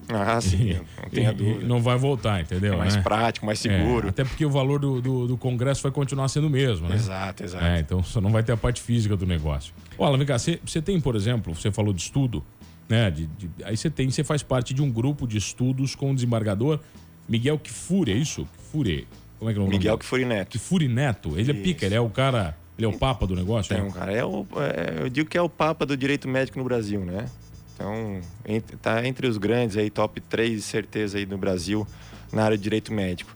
Ah, 0.09 0.39
sim, 0.41 0.79
não 1.01 1.09
tenha 1.09 1.31
e, 1.31 1.33
dúvida. 1.33 1.65
não 1.65 1.81
vai 1.81 1.97
voltar, 1.97 2.41
entendeu? 2.41 2.73
É 2.73 2.77
mais 2.77 2.95
né? 2.95 3.01
prático, 3.01 3.45
mais 3.45 3.59
seguro. 3.59 4.07
É, 4.07 4.09
até 4.09 4.23
porque 4.23 4.45
o 4.45 4.49
valor 4.49 4.79
do, 4.79 5.01
do, 5.01 5.27
do, 5.27 5.37
Congresso 5.37 5.81
vai 5.83 5.91
continuar 5.91 6.27
sendo 6.27 6.47
o 6.47 6.49
mesmo, 6.49 6.87
né? 6.87 6.95
Exato, 6.95 7.43
exato. 7.43 7.63
É, 7.63 7.79
então 7.79 8.03
você 8.03 8.19
não 8.19 8.31
vai 8.31 8.43
ter 8.43 8.51
a 8.51 8.57
parte 8.57 8.81
física 8.81 9.15
do 9.15 9.25
negócio. 9.25 9.73
Olha, 9.97 10.17
vem 10.17 10.25
cá, 10.25 10.37
você, 10.37 10.59
você 10.65 10.81
tem, 10.81 10.99
por 10.99 11.15
exemplo, 11.15 11.53
você 11.53 11.71
falou 11.71 11.93
de 11.93 12.01
estudo, 12.01 12.43
né? 12.89 13.09
De, 13.09 13.27
de, 13.27 13.49
aí 13.63 13.77
você 13.77 13.89
tem, 13.89 14.09
você 14.09 14.23
faz 14.23 14.43
parte 14.43 14.73
de 14.73 14.81
um 14.81 14.91
grupo 14.91 15.27
de 15.27 15.37
estudos 15.37 15.95
com 15.95 16.11
o 16.11 16.15
desembargador 16.15 16.79
Miguel 17.27 17.57
Kifuri, 17.57 18.11
é 18.11 18.15
isso? 18.15 18.47
Kifuri. 18.57 19.07
Como 19.39 19.49
é 19.49 19.53
que 19.53 19.59
é 19.59 19.61
o 19.61 19.65
nome? 19.65 19.77
Miguel 19.77 19.97
Kifuri 19.97 20.25
Neto. 20.25 20.49
Kifuri 20.49 20.87
Neto. 20.87 21.37
Ele 21.37 21.51
é 21.51 21.53
pica, 21.53 21.85
ele 21.85 21.95
é 21.95 22.01
o 22.01 22.09
cara. 22.09 22.57
Ele 22.77 22.85
é 22.85 22.89
o 22.89 22.97
papa 22.97 23.27
do 23.27 23.35
negócio? 23.35 23.73
Então, 23.75 23.91
cara, 23.91 24.11
é 24.11 24.25
o, 24.25 24.45
é, 24.57 25.03
eu 25.03 25.09
digo 25.09 25.29
que 25.29 25.37
é 25.37 25.41
o 25.41 25.49
papa 25.49 25.85
do 25.85 25.95
direito 25.95 26.27
médico 26.27 26.57
no 26.57 26.65
Brasil, 26.65 27.01
né? 27.01 27.27
Então, 27.73 28.21
está 28.45 29.05
entre 29.05 29.27
os 29.27 29.37
grandes 29.37 29.77
aí, 29.77 29.89
top 29.89 30.21
3 30.21 30.55
de 30.55 30.61
certeza 30.61 31.17
aí 31.17 31.25
no 31.25 31.37
Brasil 31.37 31.87
na 32.31 32.43
área 32.43 32.57
de 32.57 32.63
direito 32.63 32.93
médico. 32.93 33.35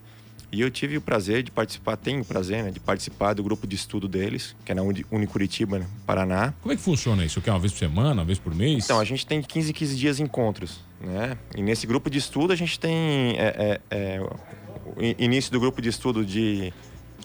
E 0.50 0.62
eu 0.62 0.72
tive 0.72 0.96
o 0.96 1.02
prazer 1.02 1.44
de 1.44 1.52
participar, 1.52 1.98
tenho 1.98 2.22
o 2.22 2.26
prazer, 2.26 2.64
né, 2.64 2.72
de 2.72 2.80
participar 2.80 3.34
do 3.34 3.44
grupo 3.44 3.68
de 3.68 3.76
estudo 3.76 4.08
deles, 4.08 4.56
que 4.64 4.72
é 4.72 4.76
na 4.76 4.82
Unicuritiba, 5.12 5.80
né, 5.80 5.86
Paraná. 6.06 6.54
Como 6.62 6.72
é 6.72 6.76
que 6.78 6.82
funciona 6.82 7.26
isso? 7.26 7.42
Que 7.42 7.50
é 7.50 7.54
uma 7.54 7.60
vez 7.60 7.74
por 7.74 7.80
semana, 7.80 8.14
uma 8.14 8.26
vez 8.26 8.40
por 8.40 8.56
mês? 8.56 8.86
Então, 8.86 8.98
a 8.98 9.04
gente 9.04 9.28
tem 9.28 9.42
15 9.42 9.74
15 9.74 9.96
dias 9.98 10.20
encontros, 10.22 10.80
né? 11.02 11.38
E 11.54 11.62
nesse 11.62 11.86
grupo 11.86 12.10
de 12.10 12.18
estudo 12.18 12.54
a 12.54 12.56
gente 12.56 12.80
tem 12.80 13.36
é, 13.38 13.82
é, 13.92 14.18
é, 14.18 14.22
o 14.22 15.22
início 15.22 15.52
do 15.52 15.60
grupo 15.60 15.82
de 15.82 15.90
estudo 15.90 16.26
de 16.26 16.74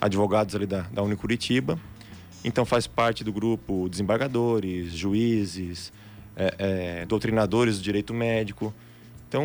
advogados 0.01 0.57
ali 0.57 0.67
da, 0.67 0.81
da 0.93 1.03
Unicuritiba. 1.03 1.79
Então 2.45 2.65
faz 2.65 2.89
parte 2.89 3.23
do 3.23 3.33
grupo 3.33 3.89
desembargadores, 3.89 4.93
juízes, 4.93 5.93
é, 6.37 6.55
é, 7.03 7.07
doutrinadores 7.07 7.79
do 7.79 7.83
direito 7.83 8.13
médico. 8.15 8.73
Então, 9.29 9.45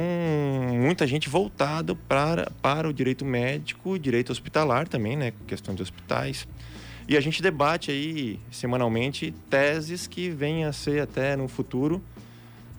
muita 0.73 1.08
gente 1.08 1.30
voltada 1.30 1.95
para, 1.95 2.52
para 2.62 2.89
o 2.89 2.93
direito 2.93 3.23
médico 3.23 3.97
direito 3.97 4.32
hospitalar 4.32 4.88
também, 4.88 5.15
né? 5.15 5.34
Questão 5.47 5.73
de 5.73 5.82
hospitais. 5.82 6.47
E 7.08 7.15
a 7.15 7.21
gente 7.21 7.41
debate 7.41 7.89
aí 7.89 8.38
semanalmente 8.52 9.34
teses 9.50 10.06
que 10.08 10.30
venham 10.30 10.69
a 10.69 10.73
ser 10.73 11.02
até 11.02 11.38
no 11.38 11.47
futuro 11.47 12.02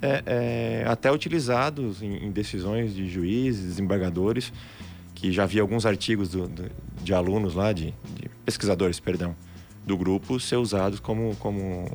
é, 0.01 0.23
é, 0.27 0.85
até 0.87 1.11
utilizados 1.11 2.03
em, 2.03 2.27
em, 2.27 2.31
decisões 2.31 2.95
de 2.95 3.09
juízes, 3.09 3.65
desembargadores, 3.65 4.53
que 5.15 5.33
já 5.33 5.45
vi 5.45 5.59
alguns 5.59 5.85
artigos 5.85 6.29
do, 6.29 6.47
do, 6.47 6.71
de 7.03 7.13
alunos 7.13 7.55
lá, 7.55 7.73
de, 7.73 7.93
de, 8.15 8.29
pesquisadores, 8.45 9.01
perdão, 9.01 9.35
do 9.85 9.97
grupo 9.97 10.39
ser 10.39 10.57
usados 10.57 11.01
como, 11.01 11.35
como 11.37 11.91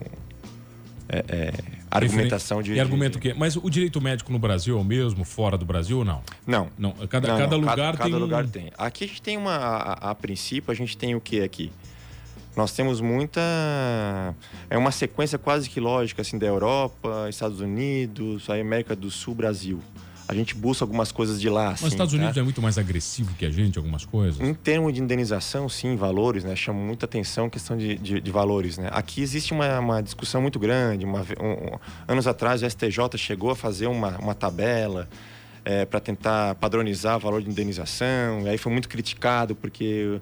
é, 1.08 1.24
é, 1.30 1.54
argumentação 1.98 2.62
de. 2.62 2.74
E 2.74 2.80
argumento 2.80 3.14
de, 3.14 3.18
o 3.18 3.22
quê? 3.22 3.34
Mas 3.38 3.56
o 3.56 3.70
direito 3.70 4.02
médico 4.02 4.32
no 4.32 4.40
Brasil 4.40 4.78
é 4.78 4.82
o 4.82 4.84
mesmo, 4.84 5.24
fora 5.24 5.58
do 5.58 5.66
Brasil 5.66 6.00
ou 6.00 6.06
não? 6.06 6.22
Não. 6.46 6.70
Não. 6.78 6.92
Cada, 7.08 7.28
não, 7.28 7.38
cada 7.38 7.52
não. 7.52 7.60
lugar 7.60 7.76
cada, 7.76 7.98
tem. 7.98 8.12
Cada 8.12 8.18
lugar 8.18 8.48
tem. 8.48 8.72
Aqui 8.78 9.04
a 9.06 9.08
gente 9.08 9.22
tem 9.22 9.38
uma. 9.38 9.56
A, 9.56 10.12
a, 10.12 10.16
princípio, 10.16 10.72
a 10.72 10.76
gente 10.76 10.98
tem 10.98 11.16
o 11.16 11.22
que 11.22 11.42
aqui? 11.42 11.72
Nós 12.56 12.72
temos 12.72 13.02
muita. 13.02 13.42
É 14.70 14.78
uma 14.78 14.92
sequência 14.92 15.38
quase 15.38 15.70
que 15.70 15.80
lógica, 15.80 16.22
assim, 16.22 16.38
da 16.38 16.46
Europa, 16.46 17.28
Estados 17.30 17.60
Unidos, 17.60 18.50
América 18.50 18.96
do 18.96 19.10
Sul, 19.10 19.34
Brasil. 19.34 19.80
A 20.34 20.38
gente 20.38 20.56
busca 20.56 20.84
algumas 20.84 21.12
coisas 21.12 21.40
de 21.40 21.50
lá. 21.50 21.66
Mas 21.72 21.74
assim, 21.76 21.86
os 21.88 21.94
Estados 21.94 22.14
tá? 22.14 22.20
Unidos 22.20 22.38
é 22.38 22.42
muito 22.42 22.62
mais 22.62 22.78
agressivo 22.78 23.34
que 23.36 23.46
a 23.46 23.50
gente, 23.50 23.78
algumas 23.78 24.06
coisas. 24.06 24.42
Em 24.42 24.54
termos 24.54 24.94
de 24.94 25.02
indenização, 25.02 25.70
sim, 25.70 25.96
valores, 25.96 26.44
né? 26.44 26.56
Chama 26.56 26.80
muita 26.80 27.06
atenção 27.06 27.46
a 27.46 27.50
questão 27.50 27.78
de, 27.78 27.96
de, 27.98 28.20
de 28.20 28.32
valores, 28.32 28.78
né? 28.78 28.90
Aqui 28.92 29.22
existe 29.22 29.54
uma, 29.54 29.80
uma 29.80 30.02
discussão 30.02 30.42
muito 30.42 30.60
grande. 30.60 31.06
Uma, 31.06 31.22
um- 31.40 31.78
anos 32.08 32.28
atrás, 32.28 32.62
o 32.64 32.70
STJ 32.70 33.18
chegou 33.18 33.52
a 33.52 33.56
fazer 33.56 33.88
uma, 33.88 34.18
uma 34.18 34.34
tabela 34.36 35.08
para 35.90 36.00
tentar 36.02 36.56
padronizar 36.56 37.16
o 37.16 37.20
valor 37.22 37.42
de 37.42 37.50
indenização. 37.50 38.42
E 38.42 38.50
aí 38.50 38.58
foi 38.58 38.72
muito 38.72 38.90
criticado 38.90 39.56
porque 39.56 40.20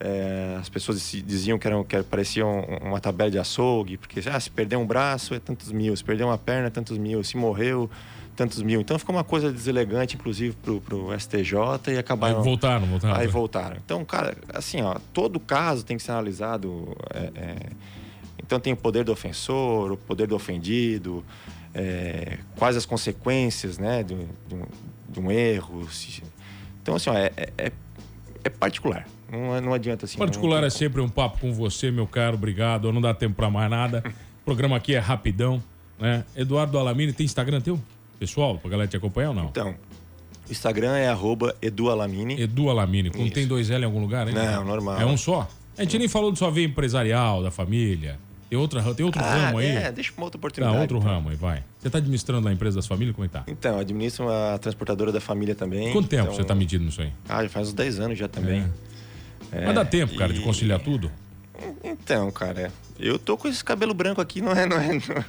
é, 0.00 0.56
as 0.60 0.68
pessoas 0.68 1.10
diziam 1.26 1.58
que, 1.58 1.66
eram, 1.66 1.82
que 1.84 2.02
parecia 2.04 2.46
um- 2.46 2.62
uma 2.88 3.00
tabela 3.00 3.30
de 3.30 3.38
açougue, 3.38 3.96
porque 3.96 4.20
ah, 4.28 4.38
se 4.38 4.50
perder 4.50 4.76
um 4.76 4.86
braço 4.86 5.34
é 5.34 5.38
tantos 5.40 5.72
mil, 5.72 5.96
se 5.96 6.04
perder 6.04 6.24
uma 6.24 6.38
perna 6.38 6.68
é 6.68 6.70
tantos 6.70 6.96
mil, 6.98 7.22
se 7.24 7.36
morreu 7.36 7.90
tantos 8.36 8.62
mil. 8.62 8.80
Então 8.80 8.96
ficou 8.98 9.14
uma 9.14 9.24
coisa 9.24 9.50
deselegante, 9.50 10.14
inclusive, 10.14 10.54
pro, 10.62 10.80
pro 10.80 11.12
STJ 11.18 11.52
e 11.88 11.90
Aí 11.90 11.98
acabaram... 11.98 12.42
voltaram, 12.42 12.86
voltaram. 12.86 13.16
Aí 13.16 13.26
voltaram. 13.26 13.76
Então, 13.84 14.04
cara, 14.04 14.36
assim, 14.54 14.80
ó, 14.82 14.94
todo 15.12 15.40
caso 15.40 15.84
tem 15.84 15.96
que 15.96 16.02
ser 16.04 16.12
analisado. 16.12 16.96
é, 17.12 17.18
é, 17.34 17.56
então 18.42 18.60
tem 18.60 18.72
o 18.72 18.76
poder 18.76 19.04
do 19.04 19.10
ofensor, 19.12 19.90
o 19.92 19.96
poder 19.96 20.26
do 20.28 20.36
ofendido, 20.36 21.24
é, 21.74 22.38
quais 22.56 22.76
as 22.76 22.86
consequências, 22.86 23.76
né, 23.78 24.02
de, 24.04 24.14
um- 24.14 24.28
de 24.46 24.54
um, 24.54 24.62
de 25.08 25.20
um 25.20 25.30
erro. 25.32 25.90
se- 25.90 26.22
então, 26.80 26.94
assim, 26.94 27.10
ó, 27.10 27.14
é- 27.14 27.32
é- 27.58 27.72
é 28.44 28.48
particular. 28.48 29.06
Não, 29.30 29.60
não 29.60 29.74
adianta 29.74 30.04
assim. 30.06 30.18
Particular 30.18 30.64
é 30.64 30.70
sempre 30.70 31.00
um 31.00 31.08
papo 31.08 31.38
com 31.40 31.52
você, 31.52 31.90
meu 31.90 32.06
caro. 32.06 32.34
Obrigado. 32.36 32.92
Não 32.92 33.00
dá 33.00 33.12
tempo 33.14 33.34
pra 33.36 33.50
mais 33.50 33.70
nada. 33.70 34.02
O 34.42 34.44
programa 34.44 34.76
aqui 34.76 34.94
é 34.94 34.98
rapidão, 34.98 35.62
né? 35.98 36.24
Eduardo 36.34 36.78
Alamini, 36.78 37.12
tem 37.12 37.24
Instagram 37.26 37.60
teu? 37.60 37.78
Pessoal, 38.18 38.56
pra 38.58 38.70
galera 38.70 38.88
te 38.88 38.96
acompanhar 38.96 39.28
ou 39.30 39.34
não? 39.34 39.44
Então, 39.46 39.74
o 40.48 40.50
Instagram 40.52 40.96
é 40.96 41.08
arroba 41.08 41.54
edualamini. 41.60 42.40
Edu 42.40 42.70
Alamini. 42.70 43.10
Não 43.14 43.24
Isso. 43.26 43.34
tem 43.34 43.46
dois 43.46 43.70
L 43.70 43.82
em 43.82 43.84
algum 43.84 44.00
lugar, 44.00 44.26
hein? 44.26 44.34
Não, 44.34 44.64
normal. 44.64 44.98
É 45.00 45.04
um 45.06 45.16
só? 45.16 45.46
A 45.76 45.82
gente 45.82 45.98
nem 45.98 46.08
falou 46.08 46.32
de 46.32 46.38
sua 46.38 46.50
vida 46.50 46.70
empresarial, 46.72 47.42
da 47.42 47.50
família. 47.50 48.18
Tem, 48.50 48.58
outra, 48.58 48.82
tem 48.94 49.04
outro 49.04 49.20
Ah, 49.22 49.30
ramo 49.46 49.58
aí? 49.58 49.66
é, 49.68 49.92
deixa 49.92 50.10
uma 50.16 50.24
outra 50.24 50.38
Tá, 50.38 50.40
oportunidade. 50.40 50.78
outro 50.80 50.96
então. 50.98 51.08
ramo 51.12 51.28
aí, 51.28 51.36
vai. 51.36 51.62
Você 51.78 51.90
tá 51.90 51.98
administrando 51.98 52.48
a 52.48 52.52
empresa 52.52 52.76
das 52.76 52.86
famílias? 52.86 53.14
Como 53.14 53.26
é 53.26 53.28
que 53.28 53.34
tá? 53.34 53.44
Então, 53.46 53.78
administro 53.78 54.26
a 54.30 54.56
transportadora 54.58 55.12
da 55.12 55.20
família 55.20 55.54
também. 55.54 55.92
Quanto 55.92 56.08
tempo 56.08 56.22
então, 56.24 56.34
você 56.34 56.42
tá 56.42 56.54
medindo 56.54 56.82
nisso 56.86 57.02
aí? 57.02 57.12
Ah, 57.28 57.42
já 57.42 57.50
faz 57.50 57.68
uns 57.68 57.74
10 57.74 58.00
anos 58.00 58.18
já 58.18 58.26
também. 58.26 58.60
É, 58.62 58.68
Mas 59.52 59.74
dá 59.74 59.84
tempo, 59.84 60.14
cara, 60.16 60.32
de 60.32 60.40
e- 60.40 60.44
conciliar 60.44 60.80
tudo? 60.80 61.10
Então, 61.82 62.30
cara, 62.30 62.72
eu 62.98 63.18
tô 63.18 63.36
com 63.36 63.48
esse 63.48 63.64
cabelo 63.64 63.92
branco 63.94 64.20
aqui, 64.20 64.40
não 64.40 64.52
é, 64.52 64.64
não 64.66 64.76
é, 64.78 64.88
não, 64.92 65.24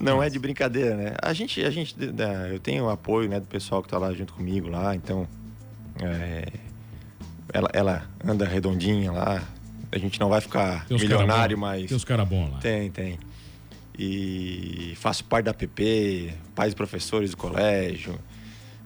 não 0.00 0.22
é 0.22 0.30
de 0.30 0.38
brincadeira, 0.38 0.96
né? 0.96 1.14
A 1.20 1.32
gente, 1.32 1.62
a 1.64 1.70
gente, 1.70 1.94
da- 1.96 2.48
eu 2.48 2.58
tenho 2.58 2.84
o 2.84 2.90
apoio, 2.90 3.28
né, 3.28 3.38
do 3.40 3.46
pessoal 3.46 3.82
que 3.82 3.88
tá 3.88 3.98
lá 3.98 4.12
junto 4.14 4.32
comigo 4.32 4.68
lá, 4.68 4.94
então, 4.94 5.28
é, 6.00 6.46
ela, 7.52 7.68
ela 7.72 8.10
anda 8.24 8.46
redondinha 8.46 9.10
lá. 9.12 9.42
A 9.90 9.98
gente 9.98 10.20
não 10.20 10.28
vai 10.28 10.40
ficar 10.40 10.86
milionário, 10.90 11.56
mas 11.58 11.86
Tem 11.86 11.96
uns 11.96 12.04
caras 12.04 12.28
bons 12.28 12.50
lá. 12.52 12.58
tem, 12.58 12.90
tem. 12.90 13.18
E 13.98 14.92
faço 14.96 15.24
parte 15.24 15.46
da 15.46 15.54
PP, 15.54 16.32
pais 16.54 16.72
e 16.72 16.76
professores 16.76 17.30
do 17.32 17.36
colégio, 17.36 18.18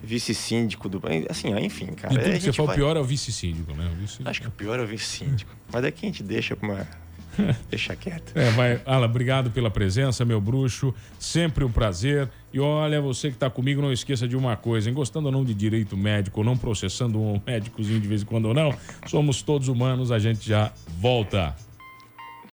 vice-síndico 0.02 0.88
do, 0.88 1.00
assim, 1.28 1.54
ó, 1.54 1.58
enfim, 1.58 1.86
cara. 1.86 2.14
De 2.14 2.20
tudo 2.20 2.30
a 2.30 2.38
que 2.38 2.40
você 2.40 2.52
fala, 2.52 2.64
o 2.64 2.66
vai- 2.68 2.76
pior 2.76 2.96
é 2.96 3.00
o 3.00 3.04
vice-síndico, 3.04 3.72
né? 3.74 3.90
O 3.92 3.96
vice 4.00 4.18
Acho 4.24 4.40
que 4.42 4.48
o 4.48 4.50
pior 4.50 4.78
é 4.78 4.82
o 4.82 4.86
vice-síndico. 4.86 5.50
Mas 5.72 5.82
daqui 5.82 6.06
a 6.06 6.08
gente 6.08 6.22
deixa 6.22 6.56
pra 6.56 6.68
uma... 6.68 6.86
deixa 7.70 7.96
quieto. 7.96 8.36
É, 8.36 8.50
vai. 8.50 8.82
Alan, 8.84 9.06
obrigado 9.06 9.50
pela 9.50 9.70
presença, 9.70 10.22
meu 10.24 10.38
bruxo. 10.40 10.94
Sempre 11.18 11.64
um 11.64 11.72
prazer. 11.72 12.28
E 12.52 12.60
olha, 12.60 13.00
você 13.00 13.30
que 13.30 13.38
tá 13.38 13.48
comigo, 13.48 13.80
não 13.80 13.90
esqueça 13.90 14.28
de 14.28 14.36
uma 14.36 14.54
coisa, 14.56 14.88
hein? 14.90 14.94
Gostando 14.94 15.26
ou 15.26 15.32
não 15.32 15.42
de 15.44 15.54
direito 15.54 15.96
médico, 15.96 16.40
ou 16.40 16.44
não 16.44 16.56
processando 16.58 17.18
um 17.18 17.40
médicozinho 17.46 17.98
de 18.00 18.06
vez 18.06 18.20
em 18.22 18.26
quando 18.26 18.46
ou 18.46 18.54
não, 18.54 18.74
somos 19.06 19.40
todos 19.40 19.68
humanos, 19.68 20.12
a 20.12 20.18
gente 20.18 20.46
já 20.46 20.72
volta. 20.98 21.56